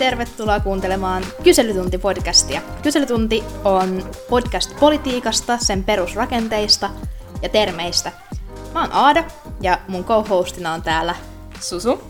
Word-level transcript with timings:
Tervetuloa 0.00 0.60
kuuntelemaan 0.60 1.22
Kyselytunti-podcastia. 1.42 2.60
Kyselytunti 2.82 3.44
on 3.64 4.10
podcast 4.30 4.80
politiikasta, 4.80 5.58
sen 5.58 5.84
perusrakenteista 5.84 6.90
ja 7.42 7.48
termeistä. 7.48 8.12
Mä 8.74 8.80
oon 8.80 8.92
Aada 8.92 9.24
ja 9.60 9.78
mun 9.88 10.04
co-hostina 10.04 10.72
on 10.72 10.82
täällä 10.82 11.14
Susu. 11.60 12.02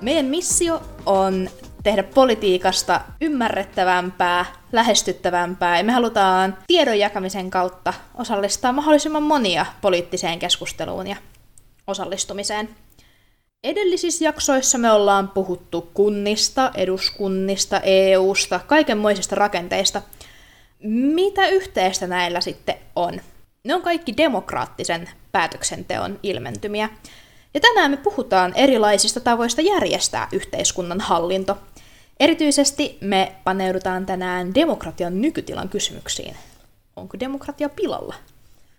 Meidän 0.00 0.24
missio 0.24 0.82
on 1.06 1.50
tehdä 1.82 2.02
politiikasta 2.02 3.00
ymmärrettävämpää, 3.20 4.46
lähestyttävämpää 4.72 5.78
ja 5.78 5.84
me 5.84 5.92
halutaan 5.92 6.58
tiedon 6.66 6.98
jakamisen 6.98 7.50
kautta 7.50 7.94
osallistaa 8.14 8.72
mahdollisimman 8.72 9.22
monia 9.22 9.66
poliittiseen 9.80 10.38
keskusteluun 10.38 11.06
ja 11.06 11.16
osallistumiseen. 11.86 12.68
Edellisissä 13.64 14.24
jaksoissa 14.24 14.78
me 14.78 14.90
ollaan 14.90 15.28
puhuttu 15.28 15.90
kunnista, 15.94 16.70
eduskunnista, 16.74 17.80
EUsta, 17.80 18.60
kaikenmoisista 18.66 19.34
rakenteista. 19.34 20.02
Mitä 21.14 21.48
yhteistä 21.48 22.06
näillä 22.06 22.40
sitten 22.40 22.74
on? 22.96 23.20
Ne 23.64 23.74
on 23.74 23.82
kaikki 23.82 24.16
demokraattisen 24.16 25.10
päätöksenteon 25.32 26.18
ilmentymiä. 26.22 26.88
Ja 27.54 27.60
tänään 27.60 27.90
me 27.90 27.96
puhutaan 27.96 28.52
erilaisista 28.54 29.20
tavoista 29.20 29.60
järjestää 29.60 30.28
yhteiskunnan 30.32 31.00
hallinto. 31.00 31.58
Erityisesti 32.20 32.98
me 33.00 33.32
paneudutaan 33.44 34.06
tänään 34.06 34.54
demokratian 34.54 35.20
nykytilan 35.20 35.68
kysymyksiin. 35.68 36.36
Onko 36.96 37.20
demokratia 37.20 37.68
pilalla? 37.68 38.14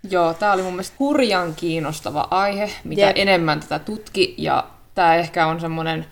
Joo, 0.10 0.34
tämä 0.34 0.54
oli 0.54 0.62
mun 0.62 0.74
mielestä 0.74 0.96
hurjan 1.00 1.56
kiinnostava 1.56 2.28
aihe, 2.32 2.72
mitä 2.84 3.02
Jep. 3.02 3.18
enemmän 3.18 3.60
tätä 3.60 3.80
tutki, 3.80 4.36
ja 4.38 4.68
tämä 4.96 5.16
ehkä 5.16 5.48
on 5.48 5.62
semmoinen, 5.62 6.06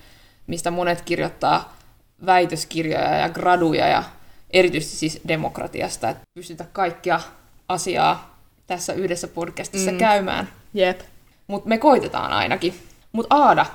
mistä 0.47 0.72
monet 0.72 1.02
kirjoittaa 1.02 1.78
väitöskirjoja 2.25 3.17
ja 3.17 3.30
graduja, 3.30 3.88
ja 3.88 4.03
erityisesti 4.52 4.97
siis 4.97 5.22
demokratiasta, 5.28 6.09
että 6.09 6.23
pystytä 6.34 6.66
kaikkia 6.73 7.19
asiaa 7.67 8.38
tässä 8.67 8.94
yhdessä 8.94 9.28
podcastissa 9.28 9.92
mm. 9.92 9.97
käymään. 9.97 10.50
Jep. 10.73 11.02
Mutta 11.47 11.69
me 11.69 11.78
koitetaan 11.78 12.34
ainakin. 12.34 12.73
Mutta 13.12 13.36
Aada, 13.36 13.66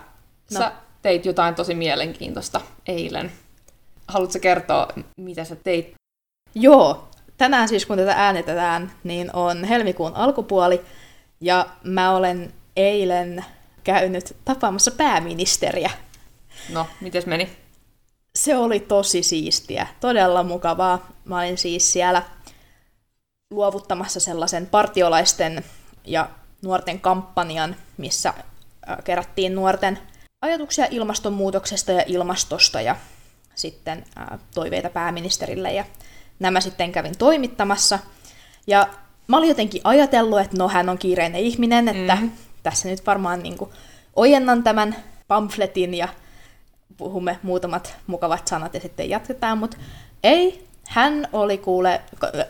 no. 0.53 0.59
sä 0.59 0.73
teit 1.03 1.27
jotain 1.27 1.55
tosi 1.55 1.75
mielenkiintoista 1.75 2.61
eilen. 2.87 3.33
Haluatko 4.09 4.39
kertoa, 4.41 4.89
mitä 5.17 5.45
sä 5.45 5.57
teit? 5.57 5.95
Joo, 6.55 7.09
tänään 7.37 7.69
siis 7.69 7.87
kun 7.87 7.97
tätä 7.97 8.15
äänitetään, 8.17 8.93
niin 9.05 9.31
on 9.33 9.65
helmikuun 9.65 10.17
alkupuoli, 10.17 10.81
ja 11.41 11.67
mä 11.85 12.17
olen 12.17 12.53
eilen 12.77 13.45
käynyt 13.85 14.37
tapaamassa 14.45 14.91
pääministeriä. 14.91 15.91
No, 16.73 16.87
miten 17.01 17.23
meni? 17.27 17.57
Se 18.35 18.57
oli 18.57 18.81
tosi 18.81 19.23
siistiä, 19.23 19.87
todella 20.01 20.43
mukavaa. 20.43 21.13
Mä 21.25 21.39
olin 21.39 21.59
siis 21.59 21.93
siellä 21.93 22.23
luovuttamassa 23.51 24.21
sellaisen 24.21 24.67
partiolaisten 24.67 25.65
ja 26.05 26.29
nuorten 26.63 27.01
kampanjan, 27.01 27.77
missä 27.97 28.35
kerättiin 29.05 29.55
nuorten 29.55 29.99
ajatuksia 30.43 30.87
ilmastonmuutoksesta 30.91 31.93
ja 31.93 32.05
ilmastosta 32.07 32.81
ja 32.81 32.97
sitten 33.55 34.05
toiveita 34.55 34.91
pääministerille 34.91 35.73
ja 35.73 35.85
nämä 36.39 36.61
sitten 36.61 36.93
kävin 36.93 37.19
toimittamassa. 37.19 37.99
Ja 38.67 38.89
mä 39.27 39.37
olin 39.37 39.49
jotenkin 39.49 39.81
ajatellut, 39.85 40.41
että 40.41 40.57
no 40.59 40.69
hän 40.69 40.89
on 40.89 40.99
kiireinen 40.99 41.41
ihminen, 41.41 41.89
että 41.89 42.17
mm. 42.17 42.31
tässä 42.63 42.89
nyt 42.89 43.07
varmaan 43.07 43.43
niin 43.43 43.59
kuin 43.59 43.71
ojennan 44.17 44.63
tämän 44.63 44.97
pamfletin 45.29 45.95
ja 45.95 46.09
puhumme 46.97 47.39
muutamat 47.43 47.97
mukavat 48.07 48.49
sanat 48.49 48.75
ja 48.75 48.81
sitten 48.81 49.11
jatketaan, 49.11 49.59
mutta 49.59 49.77
ei, 50.23 50.67
hän 50.89 51.29
oli 51.33 51.59
kuule, 51.59 52.01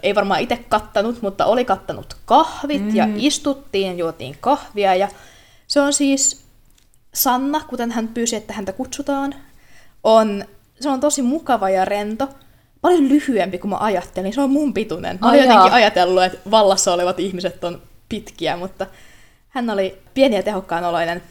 ei 0.02 0.14
varmaan 0.14 0.40
itse 0.40 0.56
kattanut, 0.68 1.22
mutta 1.22 1.46
oli 1.46 1.64
kattanut 1.64 2.16
kahvit 2.24 2.82
mm. 2.82 2.96
ja 2.96 3.08
istuttiin, 3.16 3.98
juotiin 3.98 4.36
kahvia 4.40 4.94
ja 4.94 5.08
se 5.66 5.80
on 5.80 5.92
siis 5.92 6.46
Sanna, 7.14 7.60
kuten 7.60 7.90
hän 7.90 8.08
pyysi, 8.08 8.36
että 8.36 8.52
häntä 8.52 8.72
kutsutaan, 8.72 9.34
on, 10.04 10.44
se 10.80 10.88
on 10.88 11.00
tosi 11.00 11.22
mukava 11.22 11.70
ja 11.70 11.84
rento, 11.84 12.28
paljon 12.86 13.08
lyhyempi 13.08 13.58
kuin 13.58 13.70
mä 13.70 13.76
ajattelin. 13.80 14.32
Se 14.32 14.40
on 14.40 14.50
mun 14.50 14.74
pituinen. 14.74 15.18
Mä 15.20 15.28
olin 15.28 15.40
jotenkin 15.40 15.72
ajatellut, 15.72 16.22
että 16.22 16.50
vallassa 16.50 16.92
olevat 16.92 17.20
ihmiset 17.20 17.64
on 17.64 17.82
pitkiä, 18.08 18.56
mutta 18.56 18.86
hän 19.48 19.70
oli 19.70 19.98
pieni 20.14 20.36
ja 20.36 20.42
tehokkaan 20.42 20.84
oloinen. 20.84 21.22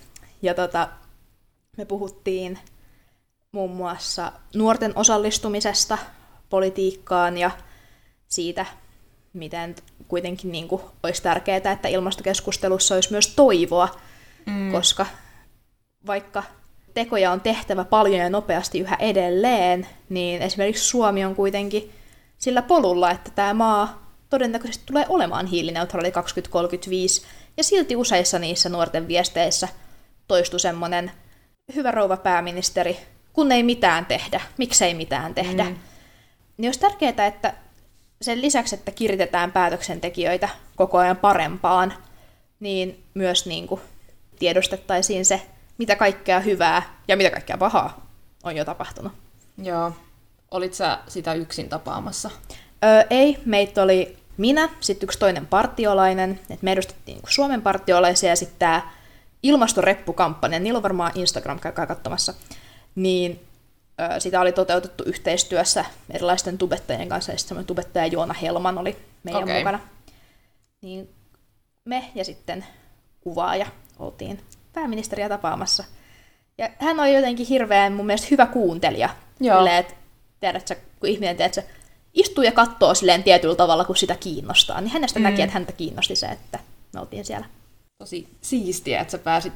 Ja 0.41 0.53
tota, 0.53 0.87
me 1.77 1.85
puhuttiin 1.85 2.59
muun 3.51 3.71
muassa 3.71 4.31
nuorten 4.55 4.93
osallistumisesta 4.95 5.97
politiikkaan 6.49 7.37
ja 7.37 7.51
siitä, 8.27 8.65
miten 9.33 9.75
kuitenkin 10.07 10.51
niin 10.51 10.67
kuin 10.67 10.81
olisi 11.03 11.23
tärkeää, 11.23 11.71
että 11.71 11.87
ilmastokeskustelussa 11.87 12.95
olisi 12.95 13.11
myös 13.11 13.27
toivoa, 13.35 13.99
mm. 14.45 14.71
koska 14.71 15.05
vaikka 16.07 16.43
tekoja 16.95 17.31
on 17.31 17.41
tehtävä 17.41 17.83
paljon 17.83 18.19
ja 18.19 18.29
nopeasti 18.29 18.79
yhä 18.79 18.95
edelleen, 18.99 19.87
niin 20.09 20.41
esimerkiksi 20.41 20.85
Suomi 20.85 21.25
on 21.25 21.35
kuitenkin 21.35 21.91
sillä 22.37 22.61
polulla, 22.61 23.11
että 23.11 23.31
tämä 23.31 23.53
maa 23.53 24.11
todennäköisesti 24.29 24.85
tulee 24.85 25.05
olemaan 25.09 25.45
hiilineutraali 25.45 26.11
2035, 26.11 27.21
ja 27.57 27.63
silti 27.63 27.95
useissa 27.95 28.39
niissä 28.39 28.69
nuorten 28.69 29.07
viesteissä 29.07 29.67
toistui 30.27 30.59
semmoinen 30.59 31.11
hyvä 31.75 31.91
rouva 31.91 32.17
pääministeri, 32.17 32.97
kun 33.33 33.51
ei 33.51 33.63
mitään 33.63 34.05
tehdä, 34.05 34.41
miksei 34.57 34.93
mitään 34.93 35.33
tehdä. 35.33 35.63
Mm. 35.63 35.75
Niin 36.57 36.67
olisi 36.67 36.79
tärkeää, 36.79 37.27
että 37.27 37.53
sen 38.21 38.41
lisäksi, 38.41 38.75
että 38.75 38.91
kiritetään 38.91 39.51
päätöksentekijöitä 39.51 40.49
koko 40.75 40.97
ajan 40.97 41.17
parempaan, 41.17 41.93
niin 42.59 43.03
myös 43.13 43.45
niin 43.45 43.67
kuin 43.67 43.81
tiedostettaisiin 44.39 45.25
se, 45.25 45.41
mitä 45.77 45.95
kaikkea 45.95 46.39
hyvää 46.39 46.99
ja 47.07 47.17
mitä 47.17 47.29
kaikkea 47.29 47.57
pahaa 47.57 48.07
on 48.43 48.55
jo 48.55 48.65
tapahtunut. 48.65 49.13
Joo. 49.63 49.91
Olit 50.51 50.73
sä 50.73 50.99
sitä 51.07 51.33
yksin 51.33 51.69
tapaamassa? 51.69 52.31
Öö, 52.83 53.03
ei, 53.09 53.37
meitä 53.45 53.83
oli 53.83 54.17
minä, 54.37 54.69
sitten 54.79 55.07
yksi 55.07 55.19
toinen 55.19 55.47
partiolainen, 55.47 56.31
että 56.31 56.63
me 56.63 56.71
edustettiin 56.71 57.15
niin 57.15 57.25
Suomen 57.27 57.61
partiolaisia 57.61 58.29
ja 58.29 58.35
sitten 58.35 58.59
tämä 58.59 58.91
ilmastoreppukampanja, 59.43 60.59
niillä 60.59 60.77
on 60.77 60.83
varmaan 60.83 61.11
Instagram, 61.15 61.59
käykää 61.59 61.87
katsomassa, 61.87 62.33
niin 62.95 63.39
ö, 64.01 64.19
sitä 64.19 64.41
oli 64.41 64.51
toteutettu 64.51 65.03
yhteistyössä 65.03 65.85
erilaisten 66.09 66.57
tubettajien 66.57 67.09
kanssa, 67.09 67.31
ja 67.31 67.37
sitten 67.37 67.65
tubettaja 67.65 68.07
Joona 68.07 68.33
Helman 68.33 68.77
oli 68.77 68.97
meidän 69.23 69.43
okay. 69.43 69.57
mukana. 69.57 69.79
Niin 70.81 71.09
me 71.85 72.11
ja 72.15 72.25
sitten 72.25 72.65
kuvaaja 73.21 73.65
oltiin 73.99 74.41
pääministeriä 74.75 75.29
tapaamassa. 75.29 75.83
Ja 76.57 76.69
hän 76.79 76.99
oli 76.99 77.15
jotenkin 77.15 77.47
hirveän 77.47 77.93
mun 77.93 78.05
mielestä 78.05 78.27
hyvä 78.31 78.45
kuuntelija. 78.45 79.09
Joo. 79.39 79.57
Silleen, 79.57 79.77
että 79.77 79.93
tiedätkö, 80.39 80.75
kun 80.99 81.09
ihminen 81.09 81.37
tiedätkö, 81.37 81.61
istuu 82.13 82.43
ja 82.43 82.51
katsoo 82.51 82.93
silleen 82.95 83.23
tietyllä 83.23 83.55
tavalla, 83.55 83.85
kun 83.85 83.95
sitä 83.95 84.15
kiinnostaa, 84.15 84.81
niin 84.81 84.91
hänestä 84.91 85.19
mm. 85.19 85.23
näki, 85.23 85.41
että 85.41 85.53
häntä 85.53 85.71
kiinnosti 85.71 86.15
se, 86.15 86.25
että 86.25 86.59
me 86.93 86.99
oltiin 86.99 87.25
siellä. 87.25 87.45
Tosi 87.97 88.27
siistiä, 88.41 89.01
että 89.01 89.11
sä 89.11 89.17
pääsit 89.17 89.53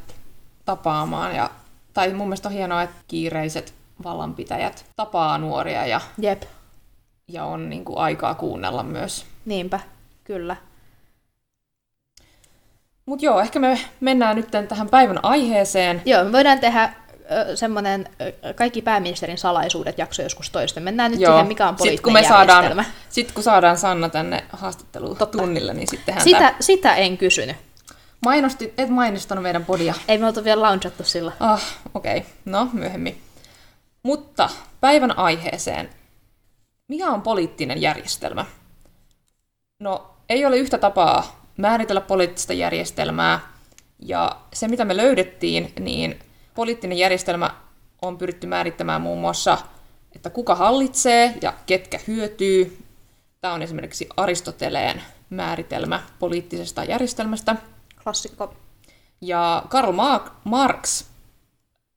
tapaamaan. 0.66 1.35
Ja, 1.35 1.50
tai 1.94 2.13
mun 2.13 2.28
mielestä 2.28 2.47
on 2.47 2.53
hienoa, 2.53 2.81
että 2.81 2.96
kiireiset 3.08 3.74
vallanpitäjät 4.03 4.85
tapaa 4.96 5.38
nuoria 5.38 5.85
ja, 5.85 6.02
Jep. 6.17 6.43
ja 7.28 7.46
on 7.46 7.70
niin 7.70 7.85
kuin, 7.85 7.97
aikaa 7.97 8.35
kuunnella 8.35 8.84
myös. 8.84 9.26
Niinpä, 9.46 9.79
kyllä. 10.23 10.55
Mutta 13.09 13.26
joo, 13.26 13.40
ehkä 13.40 13.59
me 13.59 13.79
mennään 14.00 14.35
nyt 14.35 14.47
tähän 14.67 14.90
päivän 14.90 15.20
aiheeseen. 15.23 16.02
Joo, 16.06 16.23
me 16.23 16.32
voidaan 16.32 16.59
tehdä 16.59 16.94
semmoinen 17.56 18.09
kaikki 18.56 18.82
pääministerin 18.82 19.38
salaisuudet 19.38 19.97
jakso 19.97 20.22
joskus 20.22 20.50
toista. 20.50 20.79
Mennään 20.79 21.11
nyt 21.11 21.20
Joo. 21.20 21.32
siihen, 21.32 21.47
mikä 21.47 21.67
on 21.67 21.76
poliittinen 21.76 21.97
sitten, 21.97 22.03
kun 22.03 22.46
me 22.47 22.47
saadaan, 22.47 22.85
Sitten 23.09 23.34
kun 23.34 23.44
saadaan 23.44 23.78
Sanna 23.78 24.09
tänne 24.09 24.44
haastatteluun 24.50 25.17
tunnille, 25.32 25.73
niin 25.73 25.88
sitten 25.88 26.14
häntä... 26.14 26.23
Sitä, 26.23 26.53
sitä 26.59 26.96
en 26.96 27.17
kysynyt. 27.17 27.58
Mainosti, 28.22 28.73
et 28.78 28.90
mainostanut 28.90 29.44
meidän 29.44 29.66
podia. 29.66 29.94
Ei 30.08 30.17
me 30.17 30.28
oltu 30.28 30.44
vielä 30.44 30.62
launchattu 30.62 31.03
sillä. 31.03 31.32
Ah, 31.40 31.64
okei. 31.94 32.17
Okay. 32.17 32.29
No, 32.46 32.70
myöhemmin. 32.73 33.22
Mutta 34.03 34.50
päivän 34.82 35.17
aiheeseen. 35.17 35.90
Mikä 36.88 37.08
on 37.08 37.22
poliittinen 37.22 37.82
järjestelmä? 37.82 38.46
No, 39.79 40.12
ei 40.29 40.46
ole 40.46 40.58
yhtä 40.58 40.78
tapaa 40.78 41.39
määritellä 41.59 42.02
poliittista 42.02 42.53
järjestelmää. 42.53 43.40
Ja 44.00 44.32
se, 44.53 44.67
mitä 44.67 44.85
me 44.85 44.97
löydettiin, 44.97 45.73
niin 45.79 46.20
poliittinen 46.56 46.97
järjestelmä 46.97 47.56
on 48.02 48.17
pyritty 48.17 48.47
määrittämään 48.47 49.02
muun 49.02 49.20
muassa, 49.20 49.58
että 50.16 50.29
kuka 50.29 50.56
hallitsee 50.56 51.34
ja 51.41 51.53
ketkä 51.66 52.00
hyötyy. 52.08 52.84
Tämä 53.41 53.53
on 53.53 53.61
esimerkiksi 53.61 54.09
Aristoteleen 54.17 55.02
määritelmä 55.29 56.03
poliittisesta 56.20 56.84
järjestelmästä. 56.84 57.56
Klassikko. 58.03 58.53
Ja 59.22 59.64
Karl 59.70 59.94
Marx 60.44 61.05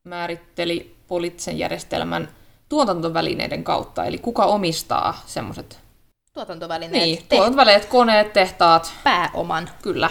määritteli 0.05 0.97
poliittisen 1.09 1.59
järjestelmän 1.59 2.29
tuotantovälineiden 2.69 3.65
kautta, 3.65 4.05
eli 4.05 4.19
kuka 4.19 4.45
omistaa 4.45 5.23
semmoiset 5.27 5.82
Tuotantovälineet. 6.33 7.05
niin, 7.05 7.25
tuotantovälineet, 7.29 7.85
koneet, 7.85 8.33
tehtaat, 8.33 8.93
pääoman. 9.05 9.71
kyllä. 9.83 10.11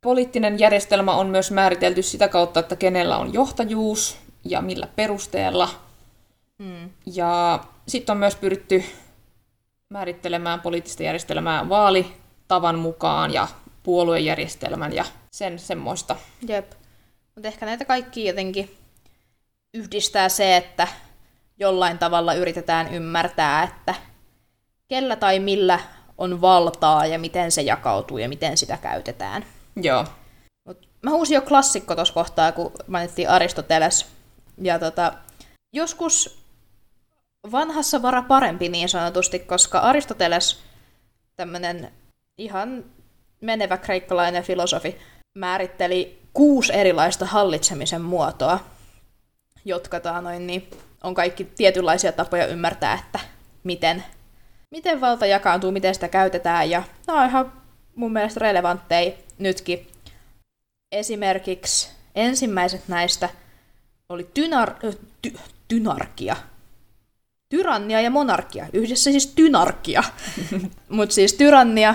Poliittinen 0.00 0.58
järjestelmä 0.58 1.14
on 1.14 1.26
myös 1.26 1.50
määritelty 1.50 2.02
sitä 2.02 2.28
kautta, 2.28 2.60
että 2.60 2.76
kenellä 2.76 3.16
on 3.18 3.32
johtajuus 3.32 4.18
ja 4.44 4.60
millä 4.60 4.88
perusteella. 4.96 5.68
Mm. 6.58 6.90
Ja 7.06 7.60
sitten 7.88 8.12
on 8.12 8.18
myös 8.18 8.36
pyritty 8.36 8.84
määrittelemään 9.88 10.60
poliittista 10.60 11.02
järjestelmää 11.02 11.68
vaalitavan 11.68 12.78
mukaan 12.78 13.32
ja 13.32 13.48
puoluejärjestelmän 13.82 14.92
ja 14.92 15.04
sen 15.30 15.58
semmoista. 15.58 16.16
Jep. 16.48 16.72
Mutta 17.34 17.48
ehkä 17.48 17.66
näitä 17.66 17.84
kaikki 17.84 18.24
jotenkin 18.24 18.76
yhdistää 19.74 20.28
se, 20.28 20.56
että 20.56 20.88
jollain 21.58 21.98
tavalla 21.98 22.34
yritetään 22.34 22.94
ymmärtää, 22.94 23.62
että 23.62 23.94
kellä 24.90 25.16
tai 25.16 25.38
millä 25.38 25.80
on 26.18 26.40
valtaa 26.40 27.06
ja 27.06 27.18
miten 27.18 27.52
se 27.52 27.62
jakautuu 27.62 28.18
ja 28.18 28.28
miten 28.28 28.56
sitä 28.56 28.76
käytetään. 28.76 29.44
Joo. 29.76 30.04
Mut 30.64 30.88
mä 31.02 31.10
huusin 31.10 31.34
jo 31.34 31.42
klassikko 31.42 31.94
tuossa 31.94 32.14
kohtaa, 32.14 32.52
kun 32.52 32.72
mainittiin 32.86 33.28
Aristoteles. 33.28 34.06
Ja 34.58 34.78
tota, 34.78 35.12
joskus 35.72 36.44
vanhassa 37.52 38.02
vara 38.02 38.22
parempi 38.22 38.68
niin 38.68 38.88
sanotusti, 38.88 39.38
koska 39.38 39.78
Aristoteles, 39.78 40.60
tämmönen 41.36 41.92
ihan 42.38 42.84
menevä 43.40 43.76
kreikkalainen 43.76 44.42
filosofi, 44.42 44.98
määritteli 45.34 46.20
kuusi 46.32 46.74
erilaista 46.74 47.26
hallitsemisen 47.26 48.02
muotoa, 48.02 48.60
jotka 49.64 50.00
taa 50.00 50.20
noin, 50.20 50.46
niin, 50.46 50.70
on 51.02 51.14
kaikki 51.14 51.44
tietynlaisia 51.44 52.12
tapoja 52.12 52.46
ymmärtää, 52.46 52.94
että 52.94 53.20
miten, 53.64 54.04
miten 54.70 55.00
valta 55.00 55.26
jakaantuu, 55.26 55.72
miten 55.72 55.94
sitä 55.94 56.08
käytetään, 56.08 56.70
ja 56.70 56.82
nämä 57.06 57.22
on 57.22 57.28
ihan 57.28 57.52
mun 57.94 58.12
mielestä 58.12 58.40
relevantteja 58.40 59.12
nytkin. 59.38 59.86
Esimerkiksi 60.92 61.90
ensimmäiset 62.14 62.82
näistä 62.88 63.28
oli 64.08 64.30
tynar, 64.34 64.74
ty, 65.22 65.38
tynarkia. 65.68 66.36
Tyrannia 67.48 68.00
ja 68.00 68.10
monarkia. 68.10 68.66
Yhdessä 68.72 69.10
siis 69.10 69.26
tynarkia. 69.26 70.02
Mutta 70.88 71.14
siis 71.14 71.34
tyrannia 71.34 71.94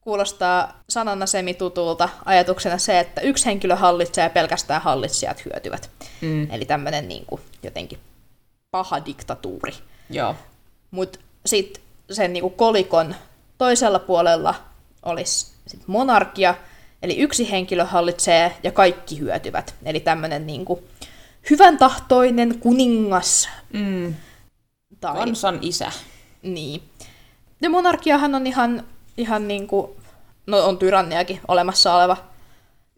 kuulostaa 0.00 0.82
sanana 0.88 1.26
semitutulta 1.26 2.08
ajatuksena 2.24 2.78
se, 2.78 3.00
että 3.00 3.20
yksi 3.20 3.46
henkilö 3.46 3.76
hallitsee 3.76 4.24
ja 4.24 4.30
pelkästään 4.30 4.82
hallitsijat 4.82 5.44
hyötyvät. 5.44 5.90
Mm. 6.20 6.50
Eli 6.50 6.64
tämmöinen 6.64 7.08
niin 7.08 7.26
jotenkin 7.62 7.98
paha 8.70 9.04
diktatuuri. 9.04 9.72
Joo. 10.10 10.36
Mutta 10.90 11.18
sitten 11.46 11.82
sen 12.10 12.32
niinku 12.32 12.50
kolikon 12.50 13.14
toisella 13.58 13.98
puolella 13.98 14.54
olisi 15.02 15.52
sit 15.66 15.80
monarkia, 15.86 16.54
eli 17.02 17.18
yksi 17.18 17.50
henkilö 17.50 17.84
hallitsee 17.84 18.56
ja 18.62 18.72
kaikki 18.72 19.18
hyötyvät. 19.18 19.74
Eli 19.84 20.00
tämmöinen 20.00 20.46
niinku 20.46 20.84
hyvän 21.50 21.78
tahtoinen 21.78 22.58
kuningas. 22.58 23.48
Mm. 23.72 24.14
Tai, 25.00 25.14
Kansan 25.14 25.58
isä. 25.62 25.92
niin. 26.42 26.82
Ja 27.60 27.70
monarkiahan 27.70 28.34
on 28.34 28.46
ihan, 28.46 28.84
ihan 29.16 29.48
niinku, 29.48 29.96
no 30.46 30.58
on 30.58 30.78
tyranniakin 30.78 31.40
olemassa 31.48 31.94
oleva 31.94 32.16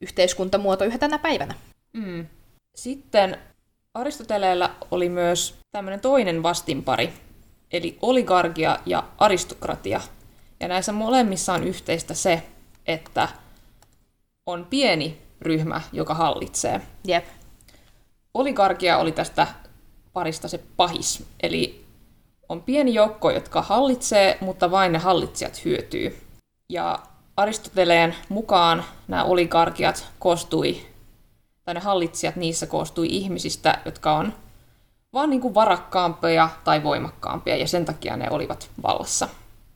yhteiskuntamuoto 0.00 0.84
yhä 0.84 0.98
tänä 0.98 1.18
päivänä. 1.18 1.54
Mm. 1.92 2.26
Sitten 2.74 3.38
Aristoteleella 3.94 4.70
oli 4.90 5.08
myös 5.08 5.54
tämmöinen 5.72 6.00
toinen 6.00 6.42
vastinpari, 6.42 7.12
eli 7.74 7.98
oligarkia 8.02 8.78
ja 8.86 9.04
aristokratia. 9.18 10.00
Ja 10.60 10.68
näissä 10.68 10.92
molemmissa 10.92 11.52
on 11.52 11.64
yhteistä 11.64 12.14
se, 12.14 12.42
että 12.86 13.28
on 14.46 14.66
pieni 14.70 15.22
ryhmä, 15.40 15.80
joka 15.92 16.14
hallitsee. 16.14 16.80
Jep. 17.06 17.24
Oligarkia 18.34 18.98
oli 18.98 19.12
tästä 19.12 19.46
parista 20.12 20.48
se 20.48 20.60
pahis, 20.76 21.24
eli 21.42 21.84
on 22.48 22.62
pieni 22.62 22.94
joukko, 22.94 23.30
jotka 23.30 23.62
hallitsee, 23.62 24.38
mutta 24.40 24.70
vain 24.70 24.92
ne 24.92 24.98
hallitsijat 24.98 25.64
hyötyy. 25.64 26.18
Ja 26.68 26.98
Aristoteleen 27.36 28.14
mukaan 28.28 28.84
nämä 29.08 29.24
oligarkiat 29.24 30.06
koostui, 30.18 30.86
tai 31.64 31.74
ne 31.74 31.80
hallitsijat 31.80 32.36
niissä 32.36 32.66
koostui 32.66 33.06
ihmisistä, 33.10 33.78
jotka 33.84 34.16
on 34.16 34.32
vaan 35.14 35.30
niin 35.30 35.40
kuin 35.40 35.54
varakkaampia 35.54 36.48
tai 36.64 36.82
voimakkaampia, 36.82 37.56
ja 37.56 37.68
sen 37.68 37.84
takia 37.84 38.16
ne 38.16 38.30
olivat 38.30 38.70
vallassa. 38.82 39.28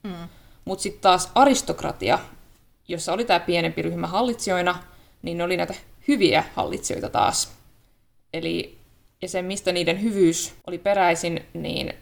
Mm. 0.02 0.28
Mutta 0.64 0.82
sitten 0.82 1.02
taas 1.02 1.30
aristokratia, 1.34 2.18
jossa 2.88 3.12
oli 3.12 3.24
tämä 3.24 3.40
pienempi 3.40 3.82
ryhmä 3.82 4.06
hallitsijoina, 4.06 4.78
niin 5.22 5.38
ne 5.38 5.44
oli 5.44 5.56
näitä 5.56 5.74
hyviä 6.08 6.44
hallitsijoita 6.54 7.08
taas. 7.08 7.52
Eli, 8.32 8.78
ja 9.22 9.28
se, 9.28 9.42
mistä 9.42 9.72
niiden 9.72 10.02
hyvyys 10.02 10.54
oli 10.66 10.78
peräisin, 10.78 11.46
niin, 11.54 11.94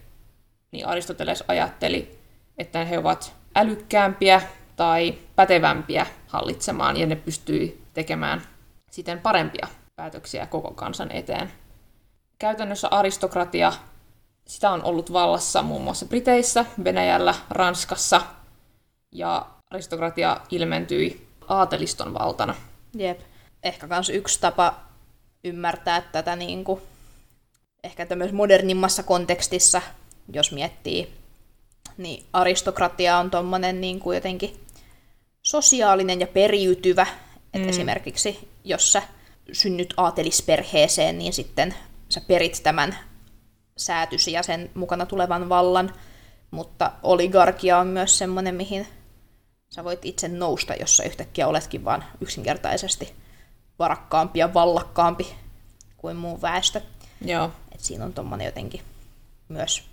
niin 0.71 0.87
Aristoteles 0.87 1.43
ajatteli, 1.47 2.19
että 2.57 2.85
he 2.85 2.97
ovat 2.97 3.33
älykkäämpiä 3.55 4.41
tai 4.75 5.13
pätevämpiä 5.35 6.05
hallitsemaan, 6.27 6.97
ja 6.97 7.05
ne 7.05 7.15
pystyi 7.15 7.81
tekemään 7.93 8.41
siten 8.91 9.19
parempia 9.19 9.67
päätöksiä 9.95 10.45
koko 10.45 10.71
kansan 10.71 11.11
eteen. 11.11 11.51
Käytännössä 12.39 12.87
aristokratia, 12.87 13.73
sitä 14.45 14.69
on 14.69 14.83
ollut 14.83 15.13
vallassa 15.13 15.61
muun 15.61 15.81
muassa 15.81 16.05
Briteissä, 16.05 16.65
Venäjällä, 16.83 17.35
Ranskassa, 17.49 18.21
ja 19.11 19.47
aristokratia 19.69 20.41
ilmentyi 20.51 21.27
aateliston 21.47 22.13
valtana. 22.13 22.55
Jep. 22.97 23.19
Ehkä 23.63 23.87
myös 23.87 24.09
yksi 24.09 24.41
tapa 24.41 24.79
ymmärtää 25.43 26.01
tätä 26.01 26.35
niin 26.35 26.63
kuin, 26.63 26.81
ehkä 27.83 28.05
tämmöisessä 28.05 28.35
modernimmassa 28.35 29.03
kontekstissa, 29.03 29.81
jos 30.33 30.51
miettii, 30.51 31.13
niin 31.97 32.25
aristokratia 32.33 33.17
on 33.17 33.31
tuommoinen 33.31 33.81
niin 33.81 33.99
kuin 33.99 34.15
jotenkin 34.15 34.59
sosiaalinen 35.43 36.19
ja 36.19 36.27
periytyvä. 36.27 37.07
Et 37.53 37.61
Mm. 37.61 37.69
Esimerkiksi 37.69 38.49
jos 38.63 38.91
sä 38.91 39.03
synnyt 39.51 39.93
aatelisperheeseen, 39.97 41.17
niin 41.17 41.33
sitten 41.33 41.75
sä 42.09 42.21
perit 42.21 42.59
tämän 42.63 42.97
säätysi 43.77 44.31
ja 44.31 44.43
sen 44.43 44.71
mukana 44.73 45.05
tulevan 45.05 45.49
vallan. 45.49 45.93
Mutta 46.51 46.91
oligarkia 47.03 47.77
on 47.77 47.87
myös 47.87 48.17
semmoinen, 48.17 48.55
mihin 48.55 48.87
sä 49.69 49.83
voit 49.83 50.05
itse 50.05 50.27
nousta, 50.27 50.73
jos 50.73 50.97
sä 50.97 51.03
yhtäkkiä 51.03 51.47
oletkin 51.47 51.85
vaan 51.85 52.03
yksinkertaisesti 52.21 53.15
varakkaampi 53.79 54.39
ja 54.39 54.53
vallakkaampi 54.53 55.35
kuin 55.97 56.15
muu 56.15 56.41
väestö. 56.41 56.81
Joo. 57.21 57.51
Et 57.71 57.79
siinä 57.79 58.05
on 58.05 58.13
tommonen 58.13 58.45
jotenkin 58.45 58.81
myös 59.49 59.83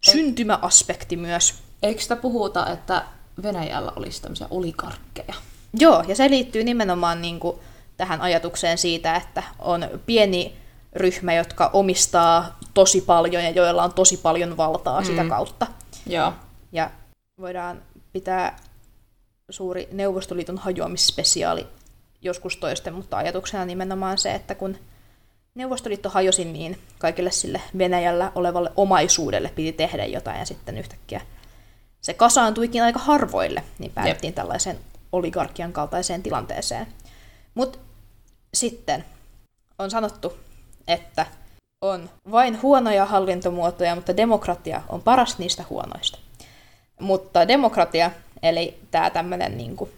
syntymäaspekti 0.00 1.16
myös. 1.16 1.54
Eikö 1.82 2.02
sitä 2.02 2.16
puhuta, 2.16 2.72
että 2.72 3.04
Venäjällä 3.42 3.92
olisi 3.96 4.22
tämmöisiä 4.22 4.46
oligarkkeja? 4.50 5.34
Joo, 5.74 6.04
ja 6.08 6.14
se 6.14 6.30
liittyy 6.30 6.64
nimenomaan 6.64 7.22
niin 7.22 7.40
kuin 7.40 7.58
tähän 7.96 8.20
ajatukseen 8.20 8.78
siitä, 8.78 9.16
että 9.16 9.42
on 9.58 9.88
pieni 10.06 10.59
ryhmä, 10.92 11.34
jotka 11.34 11.70
omistaa 11.72 12.58
tosi 12.74 13.00
paljon 13.00 13.44
ja 13.44 13.50
joilla 13.50 13.84
on 13.84 13.92
tosi 13.92 14.16
paljon 14.16 14.56
valtaa 14.56 15.00
mm. 15.00 15.06
sitä 15.06 15.24
kautta. 15.24 15.66
Joo. 16.06 16.32
Ja 16.72 16.90
voidaan 17.40 17.82
pitää 18.12 18.56
suuri 19.50 19.88
Neuvostoliiton 19.92 20.58
hajoamisspesiaali 20.58 21.66
joskus 22.22 22.56
toisten, 22.56 22.94
mutta 22.94 23.16
ajatuksena 23.16 23.64
nimenomaan 23.64 24.18
se, 24.18 24.34
että 24.34 24.54
kun 24.54 24.76
Neuvostoliitto 25.54 26.08
hajosi, 26.08 26.44
niin 26.44 26.78
kaikille 26.98 27.30
sille 27.30 27.60
Venäjällä 27.78 28.32
olevalle 28.34 28.72
omaisuudelle 28.76 29.52
piti 29.54 29.72
tehdä 29.72 30.04
jotain, 30.04 30.38
ja 30.38 30.44
sitten 30.44 30.78
yhtäkkiä 30.78 31.20
se 32.00 32.14
kasaantuikin 32.14 32.82
aika 32.82 32.98
harvoille, 32.98 33.62
niin 33.78 33.92
päädyttiin 33.92 34.28
Jep. 34.28 34.34
tällaiseen 34.34 34.78
oligarkian 35.12 35.72
kaltaiseen 35.72 36.22
tilanteeseen. 36.22 36.86
Mutta 37.54 37.78
sitten 38.54 39.04
on 39.78 39.90
sanottu, 39.90 40.32
että 40.90 41.26
on 41.80 42.10
vain 42.30 42.62
huonoja 42.62 43.06
hallintomuotoja, 43.06 43.94
mutta 43.94 44.16
demokratia 44.16 44.82
on 44.88 45.02
paras 45.02 45.38
niistä 45.38 45.64
huonoista. 45.70 46.18
Mutta 47.00 47.48
demokratia, 47.48 48.10
eli 48.42 48.78
tämä 48.90 49.10
tämmöinen 49.10 49.56
niinku 49.56 49.88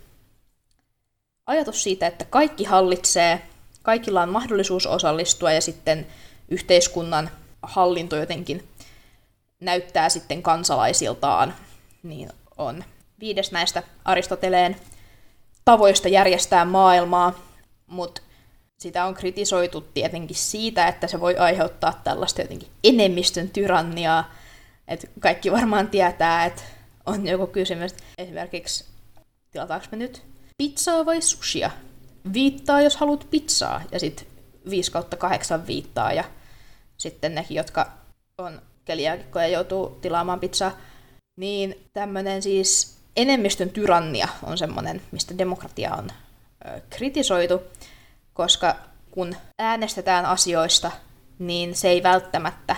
ajatus 1.47 1.83
siitä, 1.83 2.07
että 2.07 2.25
kaikki 2.25 2.65
hallitsee, 2.65 3.43
kaikilla 3.83 4.23
on 4.23 4.29
mahdollisuus 4.29 4.87
osallistua 4.87 5.53
ja 5.53 5.61
sitten 5.61 6.07
yhteiskunnan 6.49 7.31
hallinto 7.63 8.17
jotenkin 8.17 8.69
näyttää 9.61 10.09
sitten 10.09 10.43
kansalaisiltaan, 10.43 11.55
niin 12.03 12.31
on 12.59 12.85
viides 13.21 13.53
näistä 13.53 13.83
Aristoteleen 14.05 14.77
tavoista 15.65 16.09
järjestää 16.09 16.65
maailmaa, 16.65 17.33
mutta 17.87 18.23
sitä 18.83 19.05
on 19.05 19.15
kritisoitu 19.15 19.81
tietenkin 19.81 20.37
siitä, 20.37 20.87
että 20.87 21.07
se 21.07 21.21
voi 21.21 21.37
aiheuttaa 21.37 22.01
tällaista 22.05 22.43
jotenkin 22.43 22.69
enemmistön 22.85 23.49
tyranniaa. 23.49 24.33
Että 24.89 25.07
kaikki 25.21 25.53
varmaan 25.53 25.89
tietää, 25.89 26.45
että 26.45 26.63
on 27.07 27.27
joku 27.27 27.47
kysymys, 27.47 27.95
esimerkiksi 28.19 28.85
tilataanko 29.51 29.87
me 29.91 29.97
nyt 29.97 30.23
pizzaa 30.59 31.07
vai 31.07 31.23
sushia? 31.23 31.71
Viittaa, 32.33 32.81
jos 32.81 32.97
haluat 32.97 33.27
pizzaa, 33.31 33.83
ja 33.93 34.01
sitten 34.01 34.27
5 34.71 34.93
kautta 34.93 35.17
8 35.17 35.67
viittaa, 35.67 36.13
ja 36.13 36.25
sitten 36.97 37.35
nekin, 37.35 37.57
jotka 37.57 37.93
on 38.39 38.63
keliaakikkoja 38.85 39.49
joutuu 39.49 39.99
tilaamaan 40.01 40.41
pizzaa, 40.41 40.79
niin 41.37 41.87
tämmöinen 41.93 42.43
siis 42.43 42.99
enemmistön 43.17 43.71
tyrannia 43.71 44.29
on 44.43 44.59
semmoinen, 44.59 45.03
mistä 45.11 45.39
demokratia 45.39 45.95
on 45.95 46.11
ö, 46.67 46.81
kritisoitu, 46.91 47.63
koska 48.33 48.77
kun 49.11 49.37
äänestetään 49.59 50.27
asioista, 50.27 50.91
niin 51.39 51.75
se 51.75 51.89
ei 51.89 52.03
välttämättä 52.03 52.77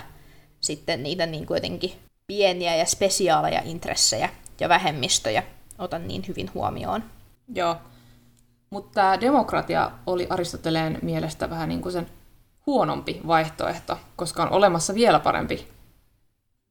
sitten 0.61 1.03
niitä 1.03 1.27
niin 1.27 1.47
kuitenkin 1.47 1.93
pieniä 2.27 2.77
ja 2.77 2.87
spesiaaleja 2.87 3.63
intressejä 3.65 4.29
ja 4.61 4.69
vähemmistöjä 4.69 5.43
ota 5.79 5.99
niin 5.99 6.25
hyvin 6.29 6.51
huomioon. 6.55 7.05
Joo. 7.55 7.77
Mutta 8.71 8.91
tämä 8.95 9.21
demokratia 9.21 9.91
oli 10.07 10.27
Aristoteleen 10.31 10.99
mielestä 11.03 11.51
vähän 11.51 11.69
niin 11.69 11.83
kuin 11.83 11.93
sen 11.93 12.07
huonompi 12.67 13.21
vaihtoehto, 13.27 13.99
koska 14.17 14.43
on 14.43 14.53
olemassa 14.53 14.95
vielä 14.95 15.21
parempi. 15.21 15.69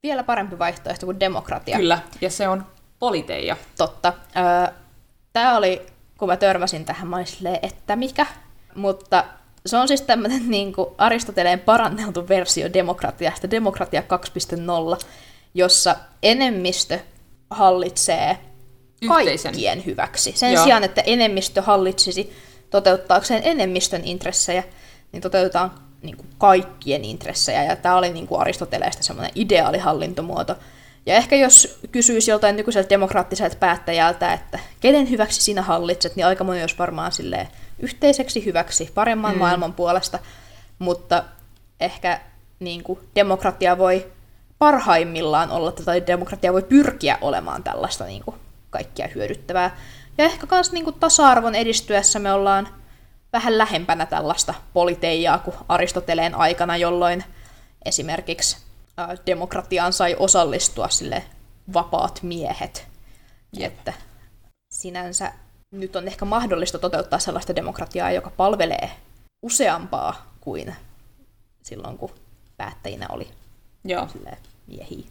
Vielä 0.03 0.23
parempi 0.23 0.59
vaihtoehto 0.59 1.05
kuin 1.05 1.19
demokratia. 1.19 1.77
Kyllä, 1.77 1.99
ja 2.21 2.29
se 2.29 2.47
on 2.47 2.65
politeia. 2.99 3.57
Totta. 3.77 4.13
Öö, 4.37 4.73
Tämä 5.33 5.57
oli, 5.57 5.85
kun 6.17 6.27
mä 6.27 6.37
törmäsin 6.37 6.85
tähän, 6.85 7.07
mä 7.07 7.25
silleen, 7.25 7.59
että 7.61 7.95
mikä? 7.95 8.25
Mutta 8.75 9.23
se 9.65 9.77
on 9.77 9.87
siis 9.87 10.01
tämmöinen 10.01 10.49
niin 10.51 10.73
kuin 10.73 10.89
Aristoteleen 10.97 11.59
paranneltu 11.59 12.27
versio 12.27 12.73
demokratiasta, 12.73 13.51
demokratia 13.51 14.03
2.0, 14.99 15.05
jossa 15.53 15.95
enemmistö 16.23 16.99
hallitsee 17.49 18.37
Yhteisen. 19.01 19.51
kaikkien 19.51 19.85
hyväksi. 19.85 20.31
Sen 20.35 20.53
Joo. 20.53 20.63
sijaan, 20.63 20.83
että 20.83 21.01
enemmistö 21.01 21.61
hallitsisi 21.61 22.33
toteuttaakseen 22.69 23.41
enemmistön 23.45 24.01
intressejä, 24.03 24.63
niin 25.11 25.21
toteutetaan 25.21 25.71
niin 26.01 26.17
kuin 26.17 26.27
kaikkien 26.37 27.05
intressejä. 27.05 27.63
Ja 27.63 27.75
tämä 27.75 27.97
oli 27.97 28.09
niin 28.13 28.27
kuin 28.27 28.41
Aristoteleesta 28.41 29.03
semmoinen 29.03 29.31
ideaalihallintomuoto. 29.35 30.55
Ja 31.05 31.15
ehkä 31.15 31.35
jos 31.35 31.79
kysyisi 31.91 32.31
joltain 32.31 32.55
nykyiseltä 32.55 32.89
demokraattiselta 32.89 33.55
päättäjältä, 33.55 34.33
että 34.33 34.59
kenen 34.79 35.09
hyväksi 35.09 35.41
sinä 35.41 35.61
hallitset, 35.61 36.15
niin 36.15 36.25
aika 36.25 36.43
moni 36.43 36.61
olisi 36.61 36.77
varmaan 36.77 37.11
silleen 37.11 37.47
yhteiseksi 37.79 38.45
hyväksi, 38.45 38.91
paremman 38.95 39.33
mm. 39.33 39.39
maailman 39.39 39.73
puolesta. 39.73 40.19
Mutta 40.79 41.23
ehkä 41.79 42.21
niin 42.59 42.83
kuin, 42.83 42.99
demokratia 43.15 43.77
voi 43.77 44.11
parhaimmillaan 44.59 45.51
olla, 45.51 45.71
tai 45.71 46.07
demokratia 46.07 46.53
voi 46.53 46.63
pyrkiä 46.63 47.17
olemaan 47.21 47.63
tällaista 47.63 48.05
niin 48.05 48.23
kuin, 48.23 48.37
kaikkia 48.69 49.07
hyödyttävää. 49.15 49.77
Ja 50.17 50.25
ehkä 50.25 50.47
myös 50.51 50.71
niin 50.71 50.93
tasa-arvon 50.99 51.55
edistyessä 51.55 52.19
me 52.19 52.33
ollaan 52.33 52.67
vähän 53.33 53.57
lähempänä 53.57 54.05
tällaista 54.05 54.53
politeijaa 54.73 55.39
kuin 55.39 55.55
Aristoteleen 55.69 56.35
aikana, 56.35 56.77
jolloin 56.77 57.23
esimerkiksi 57.85 58.57
ää, 58.97 59.15
demokratiaan 59.25 59.93
sai 59.93 60.15
osallistua 60.19 60.89
sille 60.89 61.23
vapaat 61.73 62.19
miehet. 62.23 62.87
Jep. 63.53 63.73
Että 63.73 63.93
sinänsä 64.71 65.31
nyt 65.73 65.95
on 65.95 66.07
ehkä 66.07 66.25
mahdollista 66.25 66.79
toteuttaa 66.79 67.19
sellaista 67.19 67.55
demokratiaa, 67.55 68.11
joka 68.11 68.29
palvelee 68.29 68.91
useampaa 69.41 70.35
kuin 70.41 70.75
silloin, 71.61 71.97
kun 71.97 72.11
päättäjinä 72.57 73.07
oli 73.09 73.27
Joo. 73.85 74.07
silleen 74.07 74.37
miehiä. 74.67 75.05